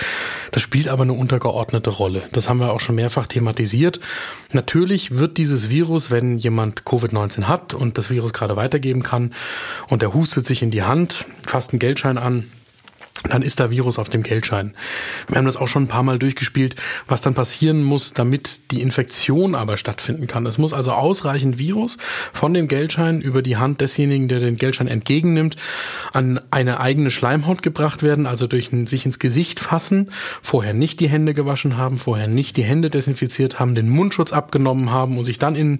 Das 0.51 0.63
spielt 0.63 0.87
aber 0.87 1.03
eine 1.03 1.13
untergeordnete 1.13 1.91
Rolle. 1.91 2.23
Das 2.31 2.49
haben 2.49 2.59
wir 2.59 2.71
auch 2.71 2.79
schon 2.79 2.95
mehrfach 2.95 3.27
thematisiert. 3.27 3.99
Natürlich 4.53 5.17
wird 5.17 5.37
dieses 5.37 5.69
Virus, 5.69 6.09
wenn 6.09 6.37
jemand 6.37 6.83
Covid-19 6.83 7.43
hat 7.43 7.75
und 7.75 7.97
das 7.97 8.09
Virus 8.09 8.33
gerade 8.33 8.55
weitergeben 8.55 9.03
kann 9.03 9.33
und 9.87 10.01
er 10.01 10.13
hustet 10.13 10.47
sich 10.47 10.63
in 10.63 10.71
die 10.71 10.83
Hand, 10.83 11.25
fasst 11.45 11.73
einen 11.73 11.79
Geldschein 11.79 12.17
an, 12.17 12.45
dann 13.23 13.41
ist 13.41 13.59
da 13.59 13.69
Virus 13.69 13.99
auf 13.99 14.09
dem 14.09 14.23
Geldschein. 14.23 14.73
Wir 15.27 15.37
haben 15.37 15.45
das 15.45 15.57
auch 15.57 15.67
schon 15.67 15.83
ein 15.83 15.87
paar 15.87 16.03
Mal 16.03 16.19
durchgespielt, 16.19 16.75
was 17.07 17.21
dann 17.21 17.33
passieren 17.33 17.83
muss, 17.83 18.13
damit 18.13 18.59
die 18.71 18.81
Infektion 18.81 19.55
aber 19.55 19.77
stattfinden 19.77 20.27
kann. 20.27 20.45
Es 20.45 20.57
muss 20.57 20.73
also 20.73 20.91
ausreichend 20.91 21.57
Virus 21.57 21.97
von 22.33 22.53
dem 22.53 22.67
Geldschein 22.67 23.21
über 23.21 23.41
die 23.41 23.57
Hand 23.57 23.81
desjenigen, 23.81 24.27
der 24.27 24.39
den 24.39 24.57
Geldschein 24.57 24.87
entgegennimmt, 24.87 25.55
an 26.13 26.39
eine 26.51 26.79
eigene 26.79 27.11
Schleimhaut 27.11 27.61
gebracht 27.61 28.03
werden, 28.03 28.25
also 28.25 28.47
durch 28.47 28.71
ein, 28.71 28.87
sich 28.87 29.05
ins 29.05 29.19
Gesicht 29.19 29.59
fassen, 29.59 30.11
vorher 30.41 30.73
nicht 30.73 30.99
die 30.99 31.09
Hände 31.09 31.33
gewaschen 31.33 31.77
haben, 31.77 31.99
vorher 31.99 32.27
nicht 32.27 32.57
die 32.57 32.63
Hände 32.63 32.89
desinfiziert 32.89 33.59
haben, 33.59 33.75
den 33.75 33.89
Mundschutz 33.89 34.31
abgenommen 34.31 34.91
haben 34.91 35.17
und 35.17 35.25
sich 35.25 35.39
dann 35.39 35.55
in 35.55 35.79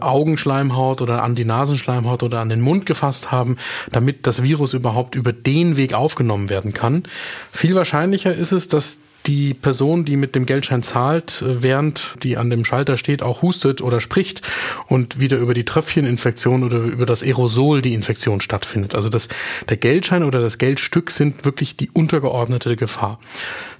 Augenschleimhaut 0.00 1.02
oder 1.02 1.22
an 1.22 1.34
die 1.34 1.44
Nasenschleimhaut 1.44 2.22
oder 2.22 2.40
an 2.40 2.48
den 2.48 2.60
Mund 2.60 2.86
gefasst 2.86 3.32
haben, 3.32 3.56
damit 3.90 4.26
das 4.26 4.42
Virus 4.42 4.72
überhaupt 4.72 5.14
über 5.14 5.32
den 5.32 5.76
Weg 5.76 5.94
aufgenommen 5.94 6.50
werden 6.50 6.72
kann. 6.72 7.04
Viel 7.52 7.74
wahrscheinlicher 7.74 8.34
ist 8.34 8.52
es, 8.52 8.68
dass 8.68 8.98
die 9.26 9.54
Person, 9.54 10.04
die 10.04 10.16
mit 10.16 10.34
dem 10.34 10.46
Geldschein 10.46 10.82
zahlt, 10.82 11.42
während 11.46 12.16
die 12.22 12.36
an 12.36 12.50
dem 12.50 12.64
Schalter 12.64 12.96
steht, 12.96 13.22
auch 13.22 13.42
hustet 13.42 13.80
oder 13.80 14.00
spricht 14.00 14.42
und 14.86 15.18
wieder 15.18 15.38
über 15.38 15.54
die 15.54 15.64
Tröpfcheninfektion 15.64 16.62
oder 16.62 16.78
über 16.78 17.06
das 17.06 17.22
Aerosol 17.22 17.80
die 17.80 17.94
Infektion 17.94 18.40
stattfindet. 18.40 18.94
Also 18.94 19.08
das, 19.08 19.28
der 19.68 19.76
Geldschein 19.76 20.24
oder 20.24 20.40
das 20.40 20.58
Geldstück 20.58 21.10
sind 21.10 21.44
wirklich 21.44 21.76
die 21.76 21.90
untergeordnete 21.90 22.76
Gefahr. 22.76 23.18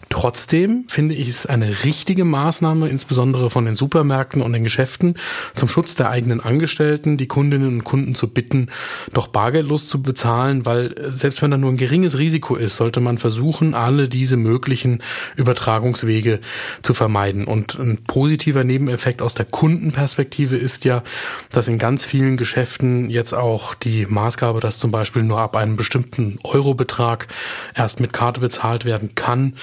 Trotzdem 0.09 0.85
finde 0.89 1.15
ich 1.15 1.29
es 1.29 1.47
eine 1.47 1.85
richtige 1.85 2.25
Maßnahme, 2.25 2.89
insbesondere 2.89 3.51
von 3.51 3.65
den 3.65 3.77
Supermärkten 3.77 4.43
und 4.43 4.53
den 4.53 4.65
Geschäften, 4.65 5.15
zum 5.55 5.69
Schutz 5.69 5.95
der 5.95 6.11
eigenen 6.11 6.41
Angestellten, 6.41 7.17
die 7.17 7.27
Kundinnen 7.27 7.69
und 7.69 7.85
Kunden 7.85 8.15
zu 8.15 8.29
bitten, 8.29 8.69
doch 9.13 9.29
bargeldlos 9.29 9.89
zu 9.89 10.03
bezahlen, 10.03 10.67
weil 10.67 10.95
selbst 11.11 11.43
wenn 11.43 11.51
da 11.51 11.57
nur 11.57 11.71
ein 11.71 11.77
geringes 11.77 12.19
Risiko 12.19 12.57
ist, 12.57 12.77
sollte 12.77 13.01
man 13.01 13.19
versuchen, 13.19 13.75
alle 13.75 14.09
diese 14.09 14.37
möglichen 14.37 15.03
Übertragungswege 15.37 16.41
zu 16.83 16.95
vermeiden. 16.95 17.47
Und 17.47 17.79
ein 17.79 17.99
positiver 18.07 18.65
Nebeneffekt 18.65 19.23
aus 19.23 19.35
der 19.35 19.47
Kundenperspektive 19.47 20.57
ist 20.57 20.85
ja, 20.85 21.03
dass 21.51 21.69
in 21.69 21.79
ganz 21.79 22.05
vielen 22.05 22.37
Geschäften 22.37 23.11
jetzt 23.11 23.35
auch 23.35 23.75
die 23.75 24.07
Maßgabe, 24.07 24.61
dass 24.61 24.79
zum 24.79 24.91
Beispiel 24.91 25.23
nur 25.23 25.41
ab 25.41 25.57
einem 25.57 25.77
bestimmten 25.77 26.39
Eurobetrag 26.45 27.27
erst 27.75 28.01
mit 28.01 28.13
Karte 28.13 28.41
bezahlt 28.41 28.85
werden 28.85 29.15
kann, 29.15 29.55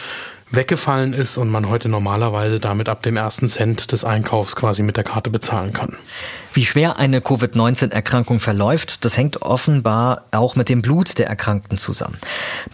weggefallen 0.51 1.13
ist 1.13 1.37
und 1.37 1.49
man 1.49 1.69
heute 1.69 1.89
normalerweise 1.89 2.59
damit 2.59 2.89
ab 2.89 3.01
dem 3.01 3.17
ersten 3.17 3.47
Cent 3.47 3.91
des 3.91 4.03
Einkaufs 4.03 4.55
quasi 4.55 4.83
mit 4.83 4.97
der 4.97 5.03
Karte 5.03 5.29
bezahlen 5.29 5.73
kann. 5.73 5.95
Wie 6.53 6.65
schwer 6.65 6.99
eine 6.99 7.21
Covid-19-Erkrankung 7.21 8.39
verläuft, 8.39 9.05
das 9.05 9.15
hängt 9.15 9.41
offenbar 9.41 10.25
auch 10.31 10.55
mit 10.55 10.67
dem 10.67 10.81
Blut 10.81 11.17
der 11.17 11.27
Erkrankten 11.27 11.77
zusammen. 11.77 12.17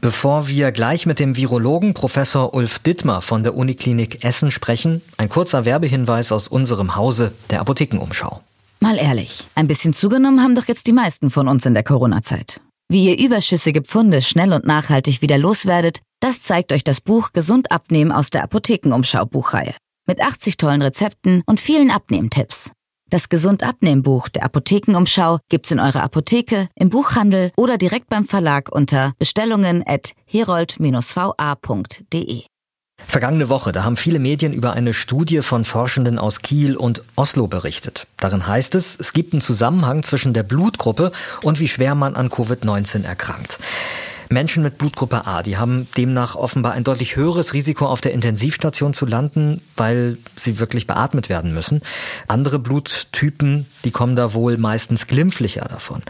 Bevor 0.01 0.47
wir 0.47 0.71
gleich 0.71 1.05
mit 1.05 1.19
dem 1.19 1.35
Virologen 1.35 1.93
Professor 1.93 2.55
Ulf 2.55 2.79
Dittmar 2.79 3.21
von 3.21 3.43
der 3.43 3.55
Uniklinik 3.55 4.23
Essen 4.23 4.49
sprechen, 4.49 5.01
ein 5.17 5.29
kurzer 5.29 5.65
Werbehinweis 5.65 6.31
aus 6.31 6.47
unserem 6.47 6.95
Hause 6.95 7.33
der 7.51 7.61
Apothekenumschau. 7.61 8.41
Mal 8.79 8.97
ehrlich, 8.97 9.45
ein 9.55 9.67
bisschen 9.67 9.93
zugenommen 9.93 10.41
haben 10.41 10.55
doch 10.55 10.67
jetzt 10.67 10.87
die 10.87 10.93
meisten 10.93 11.29
von 11.29 11.47
uns 11.47 11.65
in 11.65 11.73
der 11.73 11.83
Corona-Zeit. 11.83 12.61
Wie 12.89 13.09
ihr 13.09 13.25
überschüssige 13.25 13.81
Pfunde 13.81 14.21
schnell 14.21 14.53
und 14.53 14.65
nachhaltig 14.65 15.21
wieder 15.21 15.37
loswerdet, 15.37 15.99
das 16.19 16.41
zeigt 16.41 16.71
euch 16.71 16.83
das 16.83 17.01
Buch 17.01 17.31
Gesund 17.33 17.71
abnehmen 17.71 18.11
aus 18.11 18.29
der 18.29 18.43
Apothekenumschau 18.43 19.25
Buchreihe. 19.25 19.75
Mit 20.07 20.21
80 20.21 20.57
tollen 20.57 20.81
Rezepten 20.81 21.43
und 21.45 21.59
vielen 21.59 21.91
Abnehmtipps. 21.91 22.71
Das 23.09 23.29
Gesund 23.29 23.63
abnehmen 23.63 24.03
Buch 24.03 24.27
der 24.27 24.43
Apothekenumschau 24.43 25.39
gibt's 25.49 25.71
in 25.71 25.79
eurer 25.79 26.03
Apotheke, 26.03 26.67
im 26.75 26.89
Buchhandel 26.89 27.51
oder 27.55 27.77
direkt 27.77 28.09
beim 28.09 28.25
Verlag 28.25 28.69
unter 28.69 29.13
Bestellungen 29.17 29.81
at 29.87 30.11
herold-va.de. 30.25 32.43
Vergangene 33.05 33.47
Woche, 33.47 33.71
da 33.71 33.83
haben 33.83 33.95
viele 33.95 34.19
Medien 34.19 34.51
über 34.51 34.73
eine 34.73 34.93
Studie 34.93 35.41
von 35.41 35.63
Forschenden 35.63 36.19
aus 36.19 36.41
Kiel 36.41 36.75
und 36.75 37.03
Oslo 37.15 37.47
berichtet. 37.47 38.07
Darin 38.17 38.47
heißt 38.47 38.75
es, 38.75 38.97
es 38.99 39.13
gibt 39.13 39.33
einen 39.33 39.41
Zusammenhang 39.41 40.03
zwischen 40.03 40.33
der 40.33 40.43
Blutgruppe 40.43 41.11
und 41.43 41.59
wie 41.59 41.67
schwer 41.67 41.95
man 41.95 42.15
an 42.15 42.29
Covid-19 42.29 43.05
erkrankt. 43.05 43.59
Menschen 44.29 44.63
mit 44.63 44.77
Blutgruppe 44.77 45.25
A, 45.25 45.41
die 45.41 45.57
haben 45.57 45.87
demnach 45.95 46.35
offenbar 46.35 46.73
ein 46.73 46.83
deutlich 46.83 47.15
höheres 47.15 47.53
Risiko 47.53 47.85
auf 47.85 48.01
der 48.01 48.13
Intensivstation 48.13 48.93
zu 48.93 49.05
landen, 49.05 49.61
weil 49.75 50.17
sie 50.35 50.59
wirklich 50.59 50.87
beatmet 50.87 51.29
werden 51.29 51.53
müssen. 51.53 51.81
Andere 52.27 52.59
Bluttypen, 52.59 53.67
die 53.85 53.91
kommen 53.91 54.15
da 54.15 54.33
wohl 54.33 54.57
meistens 54.57 55.07
glimpflicher 55.07 55.65
davon. 55.65 56.03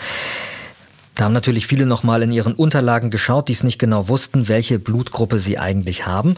Da 1.17 1.23
haben 1.23 1.33
natürlich 1.33 1.65
viele 1.65 1.87
nochmal 1.87 2.21
in 2.21 2.31
ihren 2.31 2.53
Unterlagen 2.53 3.09
geschaut, 3.09 3.47
die 3.47 3.53
es 3.53 3.63
nicht 3.63 3.79
genau 3.79 4.07
wussten, 4.07 4.47
welche 4.47 4.77
Blutgruppe 4.77 5.39
sie 5.39 5.57
eigentlich 5.57 6.05
haben. 6.05 6.35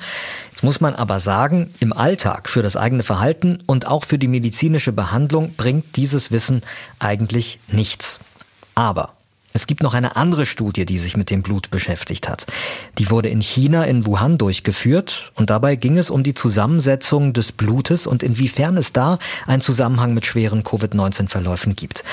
Jetzt 0.51 0.63
muss 0.63 0.79
man 0.79 0.95
aber 0.95 1.19
sagen, 1.19 1.74
im 1.81 1.91
Alltag 1.91 2.48
für 2.50 2.63
das 2.63 2.77
eigene 2.77 3.03
Verhalten 3.03 3.59
und 3.65 3.88
auch 3.88 4.05
für 4.05 4.17
die 4.17 4.29
medizinische 4.29 4.93
Behandlung 4.93 5.53
bringt 5.55 5.98
dieses 5.98 6.31
Wissen 6.31 6.62
eigentlich 6.98 7.59
nichts. 7.67 8.19
Aber 8.74 9.19
es 9.51 9.65
gibt 9.65 9.82
noch 9.82 9.94
eine 9.94 10.15
andere 10.15 10.46
Studie, 10.46 10.86
die 10.86 10.98
sich 10.98 11.18
mit 11.18 11.29
dem 11.29 11.41
Blut 11.41 11.72
beschäftigt 11.72 12.29
hat. 12.29 12.46
Die 12.98 13.10
wurde 13.10 13.29
in 13.29 13.41
China 13.41 13.84
in 13.84 14.06
Wuhan 14.06 14.38
durchgeführt 14.38 15.32
und 15.36 15.50
dabei 15.50 15.75
ging 15.75 15.98
es 15.98 16.10
um 16.10 16.24
die 16.24 16.34
Zusammensetzung 16.36 17.34
des 17.34 17.51
Blutes 17.51 18.06
und 18.06 18.22
inwiefern 18.22 18.77
es 18.77 18.94
da 18.94 19.18
einen 19.48 19.62
Zusammenhang 19.62 20.13
mit 20.13 20.25
schweren 20.25 20.63
Covid-19-Verläufen 20.63 21.75
gibt. 21.75 22.03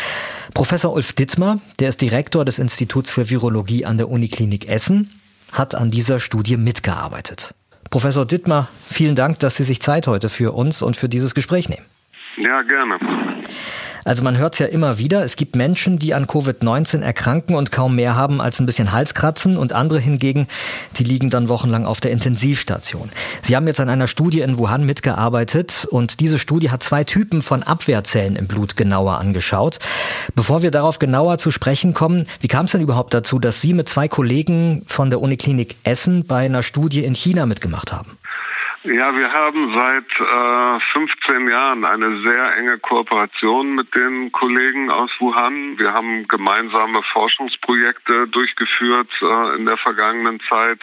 Professor 0.54 0.92
Ulf 0.92 1.12
Dittmar, 1.12 1.60
der 1.78 1.90
ist 1.90 2.00
Direktor 2.00 2.44
des 2.44 2.58
Instituts 2.58 3.10
für 3.10 3.28
Virologie 3.28 3.84
an 3.84 3.98
der 3.98 4.08
Uniklinik 4.08 4.68
Essen, 4.68 5.10
hat 5.52 5.74
an 5.74 5.90
dieser 5.90 6.20
Studie 6.20 6.56
mitgearbeitet. 6.56 7.54
Professor 7.90 8.26
Dittmar, 8.26 8.68
vielen 8.88 9.14
Dank, 9.14 9.38
dass 9.38 9.56
Sie 9.56 9.64
sich 9.64 9.80
Zeit 9.80 10.06
heute 10.06 10.28
für 10.28 10.52
uns 10.52 10.82
und 10.82 10.96
für 10.96 11.08
dieses 11.08 11.34
Gespräch 11.34 11.68
nehmen. 11.68 11.84
Ja, 12.36 12.62
gerne. 12.62 12.98
Also 14.06 14.22
man 14.22 14.38
hört 14.38 14.54
es 14.54 14.60
ja 14.60 14.66
immer 14.66 14.98
wieder, 14.98 15.24
es 15.24 15.34
gibt 15.34 15.56
Menschen, 15.56 15.98
die 15.98 16.14
an 16.14 16.26
Covid-19 16.26 17.00
erkranken 17.00 17.56
und 17.56 17.72
kaum 17.72 17.96
mehr 17.96 18.14
haben 18.14 18.40
als 18.40 18.60
ein 18.60 18.66
bisschen 18.66 18.92
Halskratzen 18.92 19.56
und 19.56 19.72
andere 19.72 19.98
hingegen, 19.98 20.46
die 20.96 21.02
liegen 21.02 21.28
dann 21.28 21.48
wochenlang 21.48 21.84
auf 21.86 22.00
der 22.00 22.12
Intensivstation. 22.12 23.10
Sie 23.42 23.56
haben 23.56 23.66
jetzt 23.66 23.80
an 23.80 23.88
einer 23.88 24.06
Studie 24.06 24.42
in 24.42 24.58
Wuhan 24.58 24.86
mitgearbeitet 24.86 25.88
und 25.90 26.20
diese 26.20 26.38
Studie 26.38 26.70
hat 26.70 26.84
zwei 26.84 27.02
Typen 27.02 27.42
von 27.42 27.64
Abwehrzellen 27.64 28.36
im 28.36 28.46
Blut 28.46 28.76
genauer 28.76 29.18
angeschaut. 29.18 29.80
Bevor 30.36 30.62
wir 30.62 30.70
darauf 30.70 31.00
genauer 31.00 31.38
zu 31.38 31.50
sprechen 31.50 31.92
kommen, 31.92 32.28
wie 32.38 32.46
kam 32.48 32.66
es 32.66 32.70
denn 32.70 32.82
überhaupt 32.82 33.12
dazu, 33.12 33.40
dass 33.40 33.60
Sie 33.60 33.72
mit 33.72 33.88
zwei 33.88 34.06
Kollegen 34.06 34.84
von 34.86 35.10
der 35.10 35.20
Uniklinik 35.20 35.74
Essen 35.82 36.24
bei 36.24 36.44
einer 36.44 36.62
Studie 36.62 37.04
in 37.04 37.16
China 37.16 37.44
mitgemacht 37.44 37.90
haben? 37.90 38.16
Ja, 38.86 39.16
wir 39.16 39.32
haben 39.32 39.74
seit 39.74 40.08
äh, 40.20 40.80
15 40.92 41.48
Jahren 41.48 41.84
eine 41.84 42.20
sehr 42.22 42.56
enge 42.56 42.78
Kooperation 42.78 43.74
mit 43.74 43.92
den 43.96 44.30
Kollegen 44.30 44.90
aus 44.90 45.10
Wuhan. 45.18 45.76
Wir 45.76 45.92
haben 45.92 46.28
gemeinsame 46.28 47.02
Forschungsprojekte 47.12 48.28
durchgeführt 48.28 49.10
äh, 49.22 49.56
in 49.56 49.66
der 49.66 49.76
vergangenen 49.76 50.38
Zeit 50.48 50.78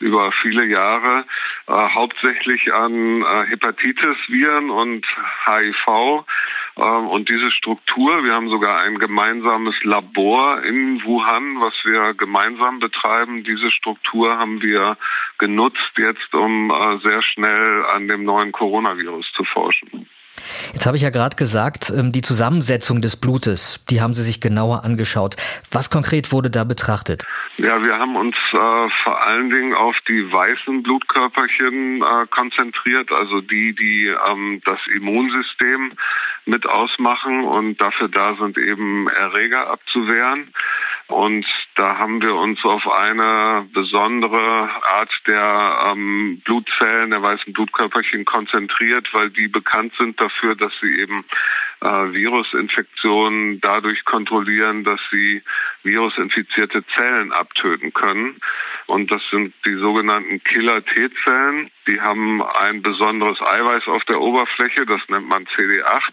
über 0.00 0.32
viele 0.42 0.64
Jahre, 0.64 1.26
äh, 1.68 1.72
hauptsächlich 1.72 2.74
an 2.74 3.22
äh, 3.22 3.44
Hepatitis-Viren 3.46 4.70
und 4.70 5.06
HIV. 5.46 6.24
Ähm, 6.76 7.08
und 7.08 7.28
diese 7.28 7.50
Struktur, 7.50 8.24
wir 8.24 8.34
haben 8.34 8.48
sogar 8.48 8.80
ein 8.80 8.98
gemeinsames 8.98 9.74
Labor 9.82 10.62
in 10.62 11.02
Wuhan, 11.04 11.60
was 11.60 11.74
wir 11.84 12.14
gemeinsam 12.14 12.80
betreiben. 12.80 13.44
Diese 13.44 13.70
Struktur 13.70 14.36
haben 14.36 14.60
wir 14.60 14.96
genutzt 15.38 15.92
jetzt, 15.96 16.34
um 16.34 16.70
äh, 16.70 16.98
sehr 17.02 17.22
schnell 17.22 17.84
an 17.86 18.08
dem 18.08 18.24
neuen 18.24 18.52
Coronavirus 18.52 19.26
zu 19.36 19.44
forschen. 19.44 20.08
Jetzt 20.72 20.86
habe 20.86 20.96
ich 20.96 21.02
ja 21.02 21.10
gerade 21.10 21.36
gesagt, 21.36 21.92
ähm, 21.96 22.10
die 22.10 22.22
Zusammensetzung 22.22 23.00
des 23.00 23.16
Blutes, 23.16 23.84
die 23.88 24.00
haben 24.00 24.14
Sie 24.14 24.22
sich 24.22 24.40
genauer 24.40 24.84
angeschaut. 24.84 25.36
Was 25.70 25.90
konkret 25.90 26.32
wurde 26.32 26.50
da 26.50 26.64
betrachtet? 26.64 27.22
Ja, 27.56 27.80
wir 27.82 27.96
haben 27.96 28.16
uns 28.16 28.34
äh, 28.52 28.88
vor 29.04 29.22
allen 29.22 29.50
Dingen 29.50 29.74
auf 29.74 29.94
die 30.08 30.32
weißen 30.32 30.82
Blutkörperchen 30.82 32.02
äh, 32.02 32.26
konzentriert, 32.30 33.12
also 33.12 33.40
die, 33.40 33.74
die 33.74 34.12
ähm, 34.28 34.60
das 34.64 34.80
Immunsystem 34.92 35.92
mit 36.46 36.66
ausmachen 36.66 37.44
und 37.44 37.80
dafür 37.80 38.08
da 38.08 38.34
sind, 38.36 38.58
eben 38.58 39.08
Erreger 39.08 39.68
abzuwehren. 39.68 40.52
Und 41.08 41.44
da 41.74 41.98
haben 41.98 42.22
wir 42.22 42.34
uns 42.34 42.64
auf 42.64 42.90
eine 42.90 43.68
besondere 43.74 44.70
Art 44.84 45.12
der 45.26 45.92
ähm, 45.92 46.40
Blutzellen, 46.44 47.10
der 47.10 47.22
weißen 47.22 47.52
Blutkörperchen 47.52 48.24
konzentriert, 48.24 49.12
weil 49.12 49.30
die 49.30 49.48
bekannt 49.48 49.92
sind 49.98 50.18
dafür, 50.18 50.54
dass 50.54 50.72
sie 50.80 50.98
eben 50.98 51.24
äh, 51.82 51.86
Virusinfektionen 51.86 53.60
dadurch 53.60 54.04
kontrollieren, 54.06 54.84
dass 54.84 55.00
sie 55.10 55.42
virusinfizierte 55.82 56.84
Zellen 56.94 57.32
abtöten 57.32 57.92
können. 57.92 58.40
Und 58.86 59.10
das 59.10 59.22
sind 59.30 59.52
die 59.66 59.74
sogenannten 59.74 60.42
Killer-T-Zellen. 60.42 61.70
Die 61.86 62.00
haben 62.00 62.42
ein 62.42 62.80
besonderes 62.80 63.40
Eiweiß 63.42 63.88
auf 63.88 64.04
der 64.04 64.20
Oberfläche, 64.20 64.86
das 64.86 65.02
nennt 65.08 65.28
man 65.28 65.44
CD8. 65.46 66.12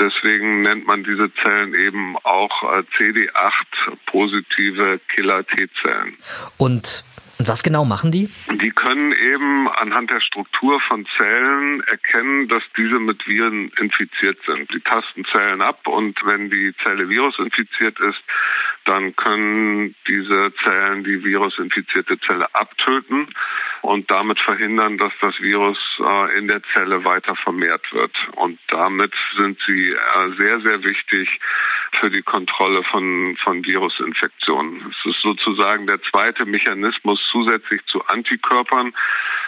Deswegen 0.00 0.62
nennt 0.62 0.86
man 0.86 1.04
diese 1.04 1.30
Zellen 1.42 1.74
eben 1.74 2.16
auch 2.24 2.62
äh, 2.62 2.82
CD8-positive 2.96 4.98
Killer-T-Zellen. 5.08 6.16
Und 6.56 7.04
und 7.40 7.48
was 7.48 7.62
genau 7.62 7.86
machen 7.86 8.12
die? 8.12 8.28
Die 8.50 8.68
können 8.68 9.12
eben 9.12 9.66
anhand 9.66 10.10
der 10.10 10.20
Struktur 10.20 10.78
von 10.86 11.06
Zellen 11.16 11.82
erkennen, 11.84 12.48
dass 12.48 12.62
diese 12.76 12.98
mit 12.98 13.26
Viren 13.26 13.72
infiziert 13.80 14.36
sind. 14.44 14.70
Die 14.74 14.80
tasten 14.80 15.24
Zellen 15.24 15.62
ab 15.62 15.86
und 15.86 16.18
wenn 16.22 16.50
die 16.50 16.74
Zelle 16.82 17.08
virusinfiziert 17.08 17.98
ist, 17.98 18.20
dann 18.84 19.14
können 19.16 19.94
diese 20.08 20.52
Zellen 20.62 21.04
die 21.04 21.22
virusinfizierte 21.24 22.18
Zelle 22.20 22.46
abtöten 22.54 23.28
und 23.82 24.10
damit 24.10 24.38
verhindern, 24.40 24.98
dass 24.98 25.12
das 25.20 25.38
Virus 25.40 25.78
äh, 26.00 26.38
in 26.38 26.48
der 26.48 26.62
Zelle 26.74 27.04
weiter 27.04 27.36
vermehrt 27.36 27.92
wird. 27.92 28.12
Und 28.36 28.58
damit 28.68 29.12
sind 29.36 29.58
sie 29.66 29.90
äh, 29.90 30.30
sehr, 30.36 30.60
sehr 30.60 30.82
wichtig 30.82 31.40
für 31.98 32.10
die 32.10 32.22
Kontrolle 32.22 32.82
von, 32.84 33.36
von 33.42 33.64
Virusinfektionen. 33.64 34.90
Es 34.90 35.10
ist 35.10 35.22
sozusagen 35.22 35.86
der 35.86 36.00
zweite 36.02 36.44
Mechanismus 36.44 37.20
zusätzlich 37.30 37.84
zu 37.86 38.04
Antikörpern. 38.06 38.94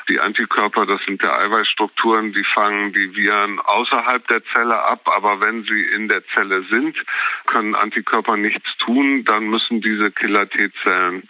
Die 0.09 0.19
Antikörper, 0.19 0.85
das 0.87 1.01
sind 1.07 1.23
der 1.23 1.39
Eiweißstrukturen, 1.39 2.33
die 2.33 2.45
fangen 2.45 2.93
die 2.93 3.15
Viren 3.15 3.61
außerhalb 3.61 4.27
der 4.27 4.43
Zelle 4.47 4.83
ab, 4.83 5.03
aber 5.07 5.41
wenn 5.41 5.62
sie 5.62 5.83
in 5.95 6.09
der 6.09 6.27
Zelle 6.35 6.65
sind, 6.65 6.97
können 7.47 7.75
Antikörper 7.75 8.37
nichts 8.37 8.77
tun, 8.79 9.25
dann 9.33 9.45
müssen 9.47 9.81
diese 9.81 10.11
Killer-T-Zellen 10.11 11.23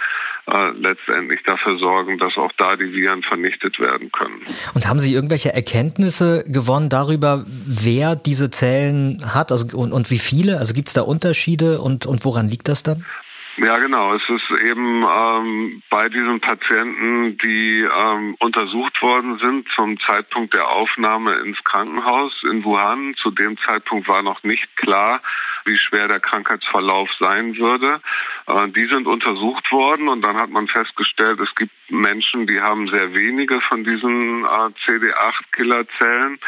äh, 0.47 0.71
letztendlich 0.71 1.41
dafür 1.45 1.79
sorgen, 1.79 2.19
dass 2.19 2.37
auch 2.37 2.51
da 2.59 2.77
die 2.77 2.93
Viren 2.93 3.23
vernichtet 3.23 3.79
werden 3.79 4.11
können. 4.11 4.43
Und 4.75 4.89
haben 4.89 4.99
Sie 4.99 5.15
irgendwelche 5.15 5.55
Erkenntnisse 5.55 6.45
gewonnen 6.47 6.89
darüber, 6.89 7.45
wer 7.47 8.17
diese 8.17 8.51
Zellen 8.51 9.23
hat 9.35 9.53
also, 9.53 9.67
und, 9.77 9.93
und 9.93 10.11
wie 10.11 10.19
viele? 10.19 10.59
Also 10.59 10.75
gibt 10.75 10.89
es 10.89 10.95
da 10.95 11.03
Unterschiede 11.03 11.81
und, 11.81 12.07
und 12.07 12.25
woran 12.25 12.49
liegt 12.49 12.69
das 12.69 12.83
dann? 12.83 13.05
Ja, 13.59 13.77
genau. 13.79 14.15
Es 14.15 14.23
ist 14.29 14.51
eben 14.65 15.05
ähm, 15.05 15.83
bei 15.91 16.09
diesen 16.09 16.41
Patienten, 16.41 17.37
die 17.39 17.83
ähm, 17.83 18.35
untersucht 18.41 19.01
worden 19.03 19.39
sind 19.39 19.69
zum 19.77 20.01
Zeitpunkt 20.01 20.55
der 20.55 20.69
Aufnahme 20.69 21.35
ins 21.35 21.63
Krankenhaus 21.63 22.33
in 22.51 22.65
Wuhan. 22.65 23.15
Zu 23.23 23.31
dem 23.31 23.59
Zeitpunkt 23.59 24.09
war 24.09 24.23
noch 24.23 24.43
nicht 24.43 24.75
klar, 24.77 25.21
wie 25.65 25.79
schwer 25.79 26.09
der 26.09 26.21
Krankheitsverlauf 26.21 27.11
sein 27.19 27.57
würde. 27.57 28.01
Äh, 28.47 28.69
die 28.69 28.87
sind 28.87 29.07
untersucht 29.07 29.71
worden 29.73 30.09
und 30.09 30.23
dann 30.23 30.37
hat 30.37 30.51
man 30.51 30.69
festgestellt, 30.69 31.41
es 31.41 31.55
gibt 31.55 31.73
Menschen, 31.89 32.47
die 32.47 32.61
haben 32.61 32.89
sehr 32.89 33.13
wenige 33.15 33.61
von 33.63 33.85
diesen 33.85 34.45
äh, 34.45 34.71
CD8-Killerzellen. 34.87 36.39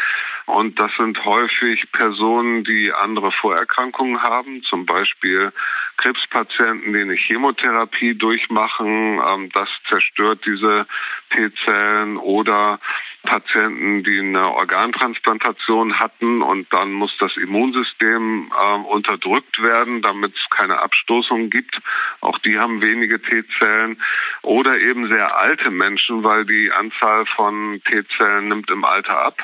Und 0.46 0.78
das 0.78 0.90
sind 0.98 1.24
häufig 1.24 1.90
Personen, 1.92 2.64
die 2.64 2.92
andere 2.92 3.32
Vorerkrankungen 3.32 4.22
haben, 4.22 4.62
zum 4.64 4.84
Beispiel 4.84 5.52
Krebspatienten, 5.96 6.92
die 6.92 7.00
eine 7.00 7.14
Chemotherapie 7.14 8.14
durchmachen. 8.14 9.20
Ähm, 9.26 9.48
das 9.52 9.68
zerstört 9.88 10.40
diese 10.44 10.86
T-Zellen 11.30 12.16
oder 12.16 12.78
Patienten, 13.24 14.04
die 14.04 14.18
eine 14.18 14.50
Organtransplantation 14.52 15.98
hatten 15.98 16.42
und 16.42 16.72
dann 16.72 16.92
muss 16.92 17.16
das 17.18 17.36
Immunsystem 17.36 18.52
äh, 18.52 18.76
unterdrückt 18.86 19.60
werden, 19.62 20.02
damit 20.02 20.34
es 20.34 20.50
keine 20.50 20.80
Abstoßung 20.80 21.50
gibt. 21.50 21.80
Auch 22.20 22.38
die 22.38 22.58
haben 22.58 22.80
wenige 22.80 23.20
T-Zellen 23.20 24.00
oder 24.42 24.78
eben 24.78 25.08
sehr 25.08 25.36
alte 25.36 25.70
Menschen, 25.70 26.22
weil 26.22 26.44
die 26.44 26.70
Anzahl 26.70 27.26
von 27.34 27.80
T-Zellen 27.84 28.48
nimmt 28.48 28.70
im 28.70 28.84
Alter 28.84 29.18
ab. 29.18 29.38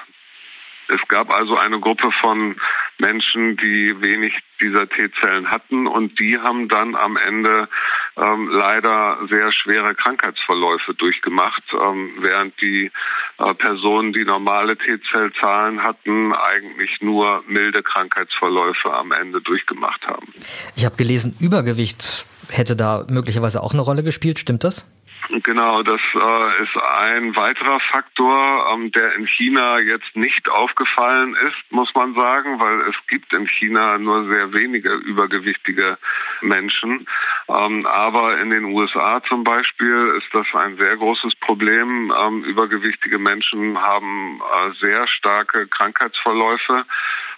Es 0.90 1.06
gab 1.08 1.30
also 1.30 1.56
eine 1.56 1.80
Gruppe 1.80 2.10
von 2.20 2.56
Menschen, 2.98 3.56
die 3.56 4.00
wenig 4.00 4.32
dieser 4.60 4.88
T-Zellen 4.88 5.50
hatten 5.50 5.86
und 5.86 6.18
die 6.18 6.38
haben 6.38 6.68
dann 6.68 6.94
am 6.94 7.16
Ende 7.16 7.68
ähm, 8.16 8.48
leider 8.50 9.18
sehr 9.28 9.52
schwere 9.52 9.94
Krankheitsverläufe 9.94 10.94
durchgemacht, 10.94 11.62
ähm, 11.72 12.10
während 12.20 12.60
die 12.60 12.90
äh, 13.38 13.54
Personen, 13.54 14.12
die 14.12 14.24
normale 14.24 14.76
T-Zellzahlen 14.76 15.82
hatten, 15.82 16.34
eigentlich 16.34 17.00
nur 17.00 17.42
milde 17.46 17.82
Krankheitsverläufe 17.82 18.92
am 18.92 19.12
Ende 19.12 19.40
durchgemacht 19.40 20.06
haben. 20.06 20.34
Ich 20.76 20.84
habe 20.84 20.96
gelesen, 20.96 21.36
Übergewicht 21.40 22.26
hätte 22.50 22.76
da 22.76 23.06
möglicherweise 23.08 23.62
auch 23.62 23.72
eine 23.72 23.82
Rolle 23.82 24.02
gespielt, 24.02 24.38
stimmt 24.38 24.64
das? 24.64 24.86
Genau, 25.28 25.82
das 25.82 26.00
äh, 26.14 26.62
ist 26.62 26.76
ein 26.76 27.36
weiterer 27.36 27.78
Faktor, 27.92 28.66
ähm, 28.72 28.90
der 28.90 29.14
in 29.14 29.26
China 29.26 29.78
jetzt 29.78 30.16
nicht 30.16 30.48
aufgefallen 30.48 31.36
ist, 31.46 31.70
muss 31.72 31.94
man 31.94 32.14
sagen, 32.14 32.58
weil 32.58 32.80
es 32.88 32.96
gibt 33.06 33.32
in 33.32 33.46
China 33.46 33.98
nur 33.98 34.26
sehr 34.28 34.52
wenige 34.52 34.94
übergewichtige 34.94 35.98
Menschen. 36.40 37.06
Ähm, 37.48 37.86
aber 37.86 38.38
in 38.38 38.50
den 38.50 38.64
USA 38.64 39.22
zum 39.28 39.44
Beispiel 39.44 40.14
ist 40.18 40.32
das 40.32 40.46
ein 40.54 40.76
sehr 40.76 40.96
großes 40.96 41.34
Problem. 41.36 42.12
Ähm, 42.16 42.42
übergewichtige 42.44 43.18
Menschen 43.18 43.80
haben 43.80 44.40
äh, 44.40 44.72
sehr 44.80 45.06
starke 45.06 45.68
Krankheitsverläufe 45.68 46.84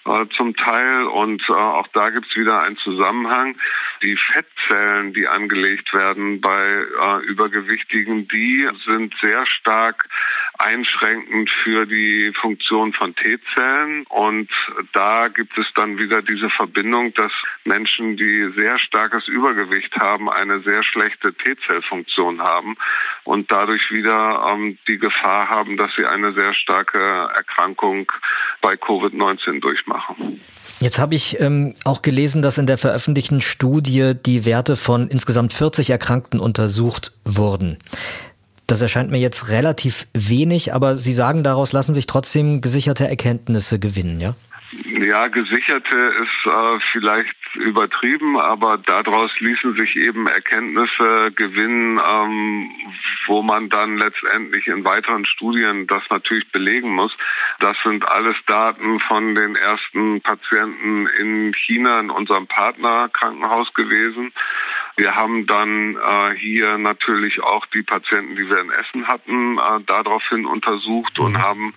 äh, 0.05 0.27
zum 0.37 0.57
Teil 0.57 1.05
und 1.05 1.43
äh, 1.49 1.53
auch 1.53 1.87
da 1.93 2.11
gibt 2.11 2.27
es 2.27 2.37
wieder 2.37 2.61
einen 2.63 2.77
Zusammenhang. 2.79 3.57
Die 4.03 4.17
Fettzellen, 4.17 5.15
die 5.15 5.29
angelegt 5.29 5.95
werden 5.95 6.41
bei 6.41 6.61
äh, 6.61 7.25
Übergewichtigen, 7.25 8.27
die 8.27 8.69
sind 8.85 9.15
sehr 9.21 9.47
stark 9.47 10.09
einschränkend 10.59 11.51
für 11.63 11.87
die 11.87 12.33
Funktion 12.41 12.93
von 12.93 13.15
T-Zellen 13.15 14.05
und 14.09 14.51
da 14.93 15.29
gibt 15.29 15.57
es 15.57 15.67
dann 15.75 15.99
wieder 15.99 16.23
diese 16.23 16.51
Verbindung, 16.51 17.15
dass 17.15 17.33
Menschen, 17.65 18.17
die 18.17 18.53
sehr 18.55 18.79
starkes 18.79 19.29
Übergewicht 19.29 19.97
haben, 19.97 20.29
eine 20.29 20.61
sehr 20.61 20.83
schlechte 20.83 21.33
T-Zellfunktion 21.35 22.41
haben 22.43 22.77
und 23.25 23.51
dadurch 23.51 23.91
wieder 23.91 24.53
ähm, 24.53 24.79
die 24.89 24.99
Gefahr 24.99 25.49
haben, 25.49 25.77
dass 25.77 25.95
sie 25.97 26.07
eine 26.07 26.33
sehr 26.33 26.55
starke 26.55 26.99
Erkrankung 26.99 28.11
bei 28.63 28.75
Covid-19 28.75 29.61
durchmachen. 29.61 30.41
Jetzt 30.81 30.99
habe 30.99 31.15
ich 31.15 31.39
ähm, 31.41 31.75
auch 31.85 32.03
gelesen, 32.03 32.41
dass 32.43 32.59
in 32.59 32.67
der 32.67 32.79
veröffentlichten 32.79 33.41
Studie 33.41 34.15
die 34.15 34.45
Werte 34.45 34.77
von 34.77 35.09
insgesamt 35.09 35.53
40 35.53 35.91
Erkrankten 35.91 36.41
untersucht 36.41 37.13
wurden. 37.25 37.79
Das 38.67 38.81
erscheint 38.81 39.11
mir 39.11 39.19
jetzt 39.19 39.49
relativ 39.49 40.07
wenig, 40.15 40.73
aber 40.73 40.97
Sie 40.97 41.13
sagen, 41.13 41.43
daraus 41.43 41.73
lassen 41.73 41.95
sich 41.95 42.07
trotzdem 42.07 42.63
gesicherte 42.63 43.07
Erkenntnisse 43.07 43.79
gewinnen, 43.79 44.21
ja? 44.21 44.35
Ja, 44.73 45.29
gesicherte 45.29 45.95
ist 45.95 46.47
äh, 46.47 46.79
vielleicht 46.93 47.37
übertrieben, 47.57 48.39
aber 48.39 48.79
daraus 48.79 49.31
ließen 49.39 49.75
sich 49.75 49.97
eben 49.97 50.27
Erkenntnisse 50.27 51.31
gewinnen, 51.37 52.01
ähm, 52.03 52.71
wo 53.27 53.43
man 53.43 53.69
dann 53.69 53.99
letztendlich 53.99 54.69
in 54.69 54.83
weiteren 54.83 55.27
Studien 55.27 55.87
das 55.89 56.03
natürlich 56.09 56.51
belegen 56.53 56.95
muss. 56.95 57.15
Das 57.61 57.77
sind 57.85 58.09
alles 58.09 58.37
Daten 58.47 58.99
von 59.01 59.35
den 59.35 59.57
ersten 59.57 60.23
Patienten 60.23 61.07
in 61.19 61.53
China 61.55 62.01
in 62.01 62.09
unserem 62.09 62.47
Partnerkrankenhaus 62.47 63.75
gewesen. 63.75 64.33
Wir 64.97 65.15
haben 65.15 65.47
dann 65.47 65.97
äh, 65.97 66.35
hier 66.39 66.79
natürlich 66.79 67.43
auch 67.43 67.67
die 67.67 67.83
Patienten, 67.83 68.37
die 68.37 68.49
wir 68.49 68.61
in 68.61 68.71
Essen 68.71 69.07
hatten, 69.07 69.59
äh, 69.59 69.81
daraufhin 69.87 70.47
untersucht 70.47 71.19
und 71.19 71.33
mhm. 71.33 71.43
haben 71.43 71.75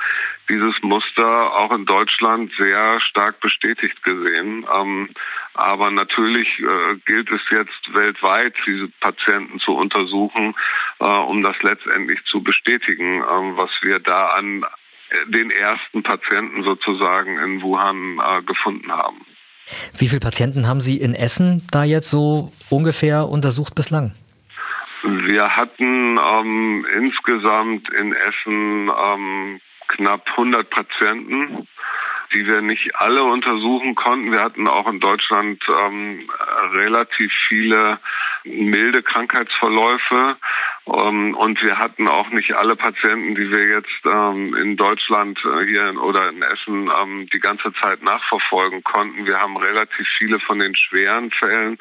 dieses 0.49 0.75
Muster 0.81 1.53
auch 1.55 1.71
in 1.71 1.85
Deutschland 1.85 2.51
sehr 2.57 2.99
stark 3.01 3.39
bestätigt 3.39 4.03
gesehen. 4.03 4.65
Ähm, 4.73 5.09
aber 5.53 5.91
natürlich 5.91 6.47
äh, 6.59 6.95
gilt 7.05 7.31
es 7.31 7.41
jetzt 7.49 7.93
weltweit, 7.93 8.53
diese 8.65 8.89
Patienten 8.99 9.59
zu 9.59 9.73
untersuchen, 9.73 10.55
äh, 10.99 11.05
um 11.05 11.41
das 11.43 11.55
letztendlich 11.61 12.23
zu 12.25 12.43
bestätigen, 12.43 13.21
äh, 13.21 13.57
was 13.57 13.69
wir 13.81 13.99
da 13.99 14.29
an 14.29 14.65
den 15.27 15.51
ersten 15.51 16.03
Patienten 16.03 16.63
sozusagen 16.63 17.37
in 17.39 17.61
Wuhan 17.61 18.19
äh, 18.19 18.43
gefunden 18.43 18.91
haben. 18.91 19.25
Wie 19.97 20.07
viele 20.07 20.19
Patienten 20.19 20.67
haben 20.67 20.81
Sie 20.81 20.97
in 20.97 21.15
Essen 21.15 21.65
da 21.71 21.83
jetzt 21.83 22.09
so 22.09 22.51
ungefähr 22.69 23.27
untersucht 23.27 23.75
bislang? 23.75 24.13
Wir 25.03 25.55
hatten 25.55 26.17
ähm, 26.17 26.85
insgesamt 26.97 27.89
in 27.89 28.13
Essen 28.13 28.89
ähm, 28.89 29.59
knapp 29.87 30.27
100 30.29 30.69
Patienten, 30.69 31.67
die 32.33 32.45
wir 32.45 32.61
nicht 32.61 32.95
alle 32.95 33.23
untersuchen 33.23 33.95
konnten. 33.95 34.31
Wir 34.31 34.41
hatten 34.41 34.67
auch 34.67 34.87
in 34.87 34.99
Deutschland 34.99 35.63
ähm, 35.67 36.29
relativ 36.73 37.31
viele 37.47 37.99
milde 38.43 39.03
Krankheitsverläufe. 39.03 40.37
Ähm, 40.87 41.35
und 41.35 41.61
wir 41.63 41.79
hatten 41.79 42.07
auch 42.07 42.29
nicht 42.29 42.53
alle 42.53 42.75
Patienten, 42.75 43.35
die 43.35 43.49
wir 43.49 43.67
jetzt 43.67 44.05
ähm, 44.05 44.55
in 44.55 44.77
Deutschland 44.77 45.39
äh, 45.43 45.65
hier 45.65 45.89
in, 45.89 45.97
oder 45.97 46.29
in 46.29 46.41
Essen 46.41 46.91
ähm, 47.01 47.27
die 47.33 47.39
ganze 47.39 47.73
Zeit 47.73 48.03
nachverfolgen 48.03 48.83
konnten. 48.83 49.25
Wir 49.25 49.39
haben 49.39 49.57
relativ 49.57 50.07
viele 50.17 50.39
von 50.39 50.59
den 50.59 50.75
schweren 50.75 51.31
Fällen 51.31 51.77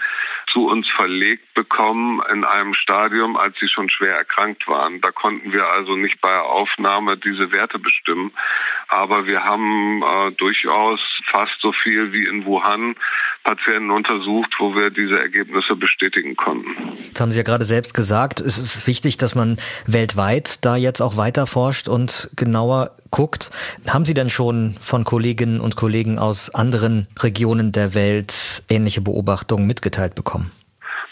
zu 0.55 0.69
uns 0.69 0.89
verlegt 0.97 1.53
bekommen 1.55 2.23
in 2.33 2.45
einem 2.45 2.75
Stadium, 2.75 3.37
als 3.37 3.57
sie 3.61 3.69
schon 3.69 3.91
schwer 3.91 4.17
erkrankt 4.17 4.67
waren. 4.69 5.01
Da 5.01 5.11
konnten 5.11 5.53
wir 5.53 5.67
also 5.67 5.97
nicht 5.97 6.21
bei 6.21 6.39
Aufnahme 6.39 7.17
diese 7.17 7.51
Werte 7.51 7.79
bestimmen. 7.79 8.33
Aber 8.89 9.27
wir 9.27 9.43
haben 9.43 10.03
äh, 10.03 10.31
durchaus 10.33 11.01
fast 11.31 11.61
so 11.61 11.73
viel 11.73 12.13
wie 12.13 12.25
in 12.25 12.45
Wuhan 12.45 12.95
Patienten 13.43 13.91
untersucht, 13.91 14.55
wo 14.59 14.75
wir 14.75 14.91
diese 14.91 15.19
Ergebnisse 15.19 15.77
bestätigen 15.77 16.37
konnten. 16.37 16.75
Das 17.13 17.21
haben 17.21 17.31
Sie 17.31 17.39
ja 17.39 17.45
gerade 17.45 17.65
selbst 17.65 17.93
gesagt. 17.93 18.41
Es 18.41 18.57
ist 18.59 18.87
wichtig, 18.87 19.19
dass 19.19 19.35
man 19.35 19.59
weltweit 19.87 20.65
da 20.65 20.77
jetzt 20.77 21.01
auch 21.01 21.17
weiter 21.17 21.47
forscht 21.47 21.89
und 21.89 22.31
genauer 22.37 22.93
guckt. 23.11 23.51
Haben 23.87 24.05
Sie 24.05 24.15
denn 24.15 24.31
schon 24.31 24.77
von 24.81 25.05
Kolleginnen 25.05 25.61
und 25.61 25.77
Kollegen 25.77 26.19
aus 26.19 26.55
anderen 26.55 27.07
Regionen 27.21 27.71
der 27.71 27.95
Welt 27.95 28.65
ähnliche 28.69 29.03
Beobachtungen 29.03 29.67
mitgeteilt 29.67 30.15
bekommen? 30.15 30.44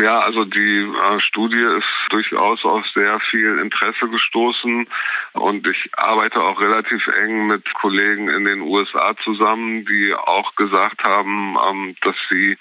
Ja, 0.00 0.20
also 0.20 0.44
die 0.44 0.78
äh, 0.80 1.20
Studie 1.20 1.60
ist 1.60 1.84
durchaus 2.08 2.64
auf 2.64 2.84
sehr 2.94 3.20
viel 3.30 3.58
Interesse 3.58 4.08
gestoßen 4.08 4.86
und 5.34 5.66
ich 5.66 5.90
arbeite 5.96 6.40
auch 6.40 6.60
relativ 6.60 7.06
eng 7.08 7.48
mit 7.48 7.62
Kollegen 7.74 8.28
in 8.28 8.44
den 8.44 8.62
USA 8.62 9.14
zusammen, 9.22 9.84
die 9.84 10.14
auch 10.14 10.54
gesagt 10.56 11.04
haben, 11.04 11.56
ähm, 11.68 11.96
dass 12.02 12.16
sie 12.30 12.56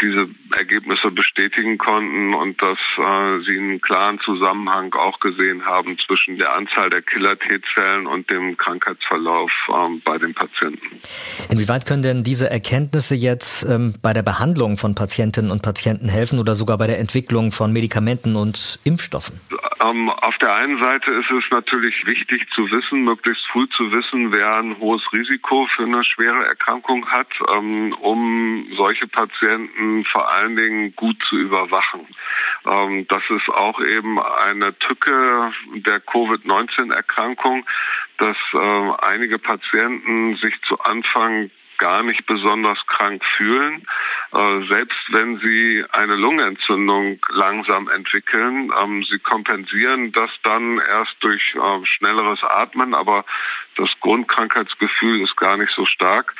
diese 0.00 0.28
Ergebnisse 0.56 1.10
bestätigen 1.10 1.78
konnten 1.78 2.34
und 2.34 2.60
dass 2.62 2.78
äh, 2.96 3.44
sie 3.44 3.58
einen 3.58 3.80
klaren 3.80 4.18
Zusammenhang 4.20 4.92
auch 4.94 5.20
gesehen 5.20 5.66
haben 5.66 5.98
zwischen 6.06 6.38
der 6.38 6.54
Anzahl 6.54 6.88
der 6.90 7.02
Killer-T-Zellen 7.02 8.06
und 8.06 8.28
dem 8.30 8.56
Krankheitsverlauf 8.56 9.50
ähm, 9.68 10.00
bei 10.04 10.18
den 10.18 10.34
Patienten. 10.34 11.00
Inwieweit 11.50 11.86
können 11.86 12.02
denn 12.02 12.24
diese 12.24 12.50
Erkenntnisse 12.50 13.14
jetzt 13.14 13.64
ähm, 13.64 13.94
bei 14.02 14.12
der 14.12 14.22
Behandlung 14.22 14.78
von 14.78 14.94
Patientinnen 14.94 15.50
und 15.50 15.62
Patienten 15.62 16.08
helfen 16.08 16.38
oder 16.38 16.54
sogar 16.54 16.71
bei 16.76 16.86
der 16.86 16.98
Entwicklung 16.98 17.52
von 17.52 17.72
Medikamenten 17.72 18.36
und 18.36 18.78
Impfstoffen? 18.84 19.40
Ähm, 19.80 20.10
auf 20.10 20.38
der 20.38 20.54
einen 20.54 20.78
Seite 20.78 21.10
ist 21.10 21.30
es 21.30 21.44
natürlich 21.50 22.06
wichtig 22.06 22.48
zu 22.54 22.70
wissen, 22.70 23.04
möglichst 23.04 23.44
früh 23.48 23.68
zu 23.68 23.90
wissen, 23.90 24.30
wer 24.30 24.56
ein 24.56 24.78
hohes 24.78 25.02
Risiko 25.12 25.66
für 25.74 25.84
eine 25.84 26.04
schwere 26.04 26.46
Erkrankung 26.46 27.08
hat, 27.10 27.28
ähm, 27.52 27.92
um 28.00 28.66
solche 28.76 29.08
Patienten 29.08 30.04
vor 30.04 30.30
allen 30.30 30.56
Dingen 30.56 30.94
gut 30.94 31.16
zu 31.28 31.36
überwachen. 31.36 32.06
Ähm, 32.64 33.06
das 33.08 33.22
ist 33.30 33.48
auch 33.48 33.80
eben 33.80 34.20
eine 34.20 34.78
Tücke 34.78 35.52
der 35.74 36.00
Covid-19-Erkrankung, 36.00 37.66
dass 38.18 38.36
einige 39.00 39.38
Patienten 39.38 40.36
sich 40.36 40.54
zu 40.68 40.78
Anfang 40.78 41.50
gar 41.78 42.04
nicht 42.04 42.24
besonders 42.26 42.78
krank 42.86 43.24
fühlen, 43.36 43.84
selbst 44.32 45.12
wenn 45.12 45.38
sie 45.40 45.84
eine 45.92 46.16
Lungenentzündung 46.16 47.18
langsam 47.28 47.88
entwickeln. 47.88 48.72
Ähm, 48.82 49.04
sie 49.04 49.18
kompensieren 49.18 50.12
das 50.12 50.30
dann 50.42 50.78
erst 50.78 51.16
durch 51.20 51.54
äh, 51.54 51.86
schnelleres 51.86 52.42
Atmen, 52.42 52.94
aber 52.94 53.26
das 53.76 53.90
Grundkrankheitsgefühl 54.00 55.22
ist 55.22 55.36
gar 55.36 55.58
nicht 55.58 55.72
so 55.74 55.84
stark. 55.84 56.34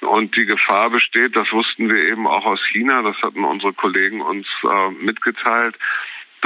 Und 0.00 0.36
die 0.36 0.44
Gefahr 0.44 0.90
besteht, 0.90 1.36
das 1.36 1.50
wussten 1.52 1.88
wir 1.88 2.08
eben 2.08 2.26
auch 2.26 2.44
aus 2.44 2.60
China, 2.70 3.02
das 3.02 3.16
hatten 3.22 3.44
unsere 3.44 3.72
Kollegen 3.72 4.20
uns 4.20 4.46
äh, 4.64 4.90
mitgeteilt, 4.90 5.76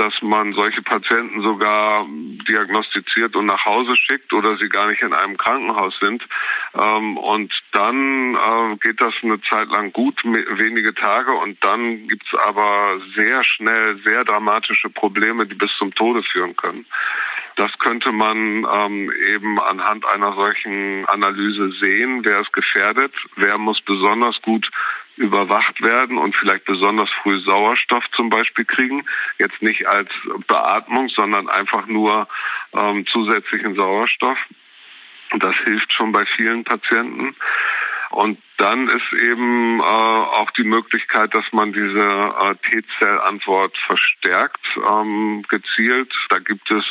dass 0.00 0.14
man 0.22 0.54
solche 0.54 0.80
Patienten 0.80 1.42
sogar 1.42 2.06
diagnostiziert 2.48 3.36
und 3.36 3.44
nach 3.44 3.66
Hause 3.66 3.94
schickt 3.96 4.32
oder 4.32 4.56
sie 4.56 4.70
gar 4.70 4.86
nicht 4.88 5.02
in 5.02 5.12
einem 5.12 5.36
Krankenhaus 5.36 5.94
sind. 6.00 6.26
Ähm, 6.74 7.18
und 7.18 7.52
dann 7.72 8.34
äh, 8.34 8.76
geht 8.76 8.98
das 8.98 9.12
eine 9.22 9.42
Zeit 9.42 9.68
lang 9.68 9.92
gut, 9.92 10.18
wenige 10.24 10.94
Tage, 10.94 11.32
und 11.32 11.62
dann 11.62 12.08
gibt's 12.08 12.34
aber 12.34 12.98
sehr 13.14 13.44
schnell 13.44 13.98
sehr 14.02 14.24
dramatische 14.24 14.88
Probleme, 14.88 15.46
die 15.46 15.54
bis 15.54 15.70
zum 15.76 15.94
Tode 15.94 16.22
führen 16.22 16.56
können. 16.56 16.86
Das 17.56 17.78
könnte 17.78 18.10
man 18.10 18.66
ähm, 18.72 19.12
eben 19.34 19.60
anhand 19.60 20.06
einer 20.06 20.32
solchen 20.32 21.04
Analyse 21.08 21.72
sehen. 21.72 22.24
Wer 22.24 22.40
ist 22.40 22.54
gefährdet? 22.54 23.12
Wer 23.36 23.58
muss 23.58 23.82
besonders 23.82 24.40
gut 24.40 24.66
überwacht 25.20 25.82
werden 25.82 26.16
und 26.16 26.34
vielleicht 26.34 26.64
besonders 26.64 27.10
früh 27.22 27.38
Sauerstoff 27.40 28.04
zum 28.16 28.30
Beispiel 28.30 28.64
kriegen. 28.64 29.04
Jetzt 29.38 29.60
nicht 29.60 29.86
als 29.86 30.08
Beatmung, 30.46 31.10
sondern 31.10 31.48
einfach 31.48 31.86
nur 31.86 32.26
ähm, 32.72 33.06
zusätzlichen 33.06 33.74
Sauerstoff. 33.74 34.38
Das 35.38 35.54
hilft 35.64 35.92
schon 35.92 36.10
bei 36.10 36.24
vielen 36.24 36.64
Patienten. 36.64 37.36
Und 38.10 38.38
dann 38.60 38.88
ist 38.88 39.12
eben 39.14 39.80
äh, 39.80 39.82
auch 39.82 40.50
die 40.50 40.64
Möglichkeit, 40.64 41.32
dass 41.34 41.44
man 41.52 41.72
diese 41.72 41.98
äh, 41.98 42.54
T-Zell-Antwort 42.68 43.76
verstärkt, 43.86 44.60
ähm, 44.76 45.42
gezielt. 45.48 46.12
Da 46.28 46.40
gibt 46.40 46.70
es 46.70 46.84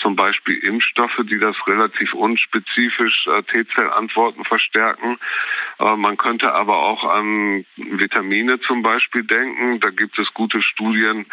zum 0.00 0.16
Beispiel 0.16 0.58
Impfstoffe, 0.58 1.20
die 1.30 1.38
das 1.38 1.56
relativ 1.68 2.12
unspezifisch 2.14 3.26
äh, 3.28 3.42
T-Zell-Antworten 3.44 4.44
verstärken. 4.44 5.18
Äh, 5.78 5.94
man 5.94 6.16
könnte 6.16 6.52
aber 6.52 6.76
auch 6.78 7.04
an 7.04 7.64
Vitamine 7.76 8.60
zum 8.60 8.82
Beispiel 8.82 9.22
denken. 9.22 9.78
Da 9.78 9.90
gibt 9.90 10.18
es 10.18 10.34
gute 10.34 10.60
Studien 10.60 11.26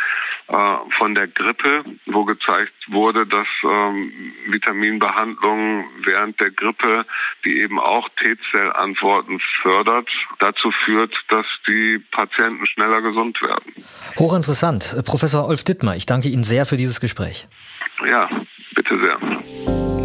äh, 0.50 0.76
von 1.00 1.16
der 1.16 1.28
Grippe, 1.28 1.84
wo 2.06 2.26
gezeigt 2.26 2.74
wurde, 2.88 3.26
dass 3.26 3.48
ähm, 3.64 4.34
Vitaminbehandlungen 4.48 5.86
während 6.04 6.40
der 6.40 6.52
Grippe, 6.52 7.08
die 7.44 7.58
eben 7.58 7.80
auch 7.80 8.08
T-Zell-Antworten 8.20 9.40
fördert, 9.80 10.10
dazu 10.40 10.72
führt, 10.86 11.14
dass 11.30 11.46
die 11.68 12.00
Patienten 12.12 12.66
schneller 12.68 13.02
gesund 13.02 13.42
werden. 13.42 13.74
Hochinteressant. 14.18 14.96
Professor 15.06 15.48
Olf 15.48 15.64
Dittmar, 15.64 15.96
ich 15.96 16.06
danke 16.06 16.28
Ihnen 16.30 16.44
sehr 16.44 16.66
für 16.66 16.78
dieses 16.78 17.00
Gespräch. 17.00 17.48
Ja, 18.06 18.30
bitte 18.76 19.00
sehr. 19.00 19.99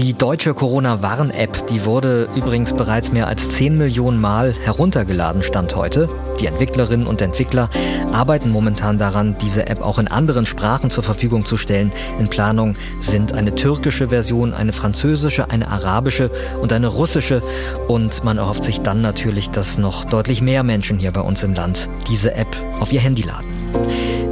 Die 0.00 0.14
deutsche 0.14 0.54
Corona-Warn-App, 0.54 1.66
die 1.66 1.84
wurde 1.84 2.26
übrigens 2.34 2.72
bereits 2.72 3.12
mehr 3.12 3.26
als 3.26 3.50
10 3.50 3.74
Millionen 3.74 4.18
Mal 4.18 4.54
heruntergeladen, 4.54 5.42
stand 5.42 5.76
heute. 5.76 6.08
Die 6.40 6.46
Entwicklerinnen 6.46 7.06
und 7.06 7.20
Entwickler 7.20 7.68
arbeiten 8.10 8.48
momentan 8.48 8.96
daran, 8.96 9.36
diese 9.42 9.66
App 9.66 9.82
auch 9.82 9.98
in 9.98 10.08
anderen 10.08 10.46
Sprachen 10.46 10.88
zur 10.88 11.02
Verfügung 11.02 11.44
zu 11.44 11.58
stellen. 11.58 11.92
In 12.18 12.28
Planung 12.28 12.76
sind 13.02 13.34
eine 13.34 13.54
türkische 13.54 14.08
Version, 14.08 14.54
eine 14.54 14.72
französische, 14.72 15.50
eine 15.50 15.68
arabische 15.68 16.30
und 16.62 16.72
eine 16.72 16.86
russische. 16.86 17.42
Und 17.86 18.24
man 18.24 18.38
erhofft 18.38 18.64
sich 18.64 18.80
dann 18.80 19.02
natürlich, 19.02 19.50
dass 19.50 19.76
noch 19.76 20.06
deutlich 20.06 20.40
mehr 20.40 20.62
Menschen 20.62 20.98
hier 20.98 21.12
bei 21.12 21.20
uns 21.20 21.42
im 21.42 21.52
Land 21.52 21.90
diese 22.08 22.34
App 22.36 22.48
auf 22.80 22.90
ihr 22.90 23.00
Handy 23.00 23.20
laden. 23.20 23.50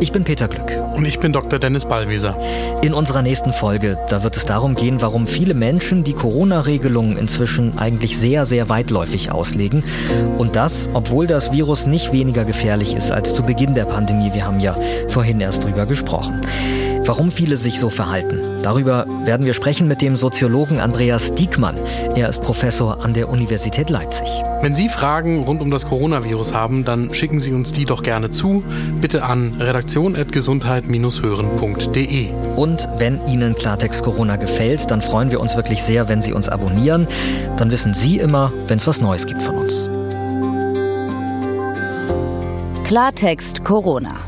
Ich 0.00 0.12
bin 0.12 0.22
Peter 0.22 0.46
Glück. 0.46 0.72
Und 0.94 1.04
ich 1.04 1.18
bin 1.18 1.32
Dr. 1.32 1.58
Dennis 1.58 1.84
Ballwieser. 1.84 2.36
In 2.82 2.94
unserer 2.94 3.22
nächsten 3.22 3.52
Folge, 3.52 3.98
da 4.08 4.22
wird 4.22 4.36
es 4.36 4.46
darum 4.46 4.76
gehen, 4.76 5.00
warum 5.00 5.26
viele 5.26 5.54
Menschen 5.54 6.04
die 6.04 6.12
Corona-Regelungen 6.12 7.16
inzwischen 7.16 7.78
eigentlich 7.78 8.16
sehr, 8.16 8.46
sehr 8.46 8.68
weitläufig 8.68 9.32
auslegen. 9.32 9.82
Und 10.38 10.54
das, 10.54 10.88
obwohl 10.92 11.26
das 11.26 11.50
Virus 11.50 11.86
nicht 11.86 12.12
weniger 12.12 12.44
gefährlich 12.44 12.94
ist 12.94 13.10
als 13.10 13.34
zu 13.34 13.42
Beginn 13.42 13.74
der 13.74 13.86
Pandemie. 13.86 14.32
Wir 14.32 14.46
haben 14.46 14.60
ja 14.60 14.76
vorhin 15.08 15.40
erst 15.40 15.64
drüber 15.64 15.84
gesprochen. 15.84 16.42
Warum 17.08 17.32
viele 17.32 17.56
sich 17.56 17.80
so 17.80 17.88
verhalten. 17.88 18.38
Darüber 18.62 19.06
werden 19.24 19.46
wir 19.46 19.54
sprechen 19.54 19.88
mit 19.88 20.02
dem 20.02 20.14
Soziologen 20.14 20.78
Andreas 20.78 21.34
Diekmann. 21.34 21.74
Er 22.14 22.28
ist 22.28 22.42
Professor 22.42 23.02
an 23.02 23.14
der 23.14 23.30
Universität 23.30 23.88
Leipzig. 23.88 24.28
Wenn 24.60 24.74
Sie 24.74 24.90
Fragen 24.90 25.44
rund 25.44 25.62
um 25.62 25.70
das 25.70 25.86
Coronavirus 25.86 26.52
haben, 26.52 26.84
dann 26.84 27.14
schicken 27.14 27.40
Sie 27.40 27.54
uns 27.54 27.72
die 27.72 27.86
doch 27.86 28.02
gerne 28.02 28.30
zu. 28.30 28.62
Bitte 29.00 29.22
an 29.22 29.54
redaktion.gesundheit-hören.de. 29.58 32.28
Und 32.56 32.86
wenn 32.98 33.26
Ihnen 33.26 33.54
Klartext 33.54 34.02
Corona 34.02 34.36
gefällt, 34.36 34.90
dann 34.90 35.00
freuen 35.00 35.30
wir 35.30 35.40
uns 35.40 35.56
wirklich 35.56 35.82
sehr, 35.82 36.10
wenn 36.10 36.20
Sie 36.20 36.34
uns 36.34 36.50
abonnieren. 36.50 37.06
Dann 37.56 37.70
wissen 37.70 37.94
Sie 37.94 38.18
immer, 38.18 38.52
wenn 38.66 38.76
es 38.76 38.86
was 38.86 39.00
Neues 39.00 39.26
gibt 39.26 39.42
von 39.42 39.56
uns. 39.56 39.88
Klartext 42.84 43.64
Corona. 43.64 44.27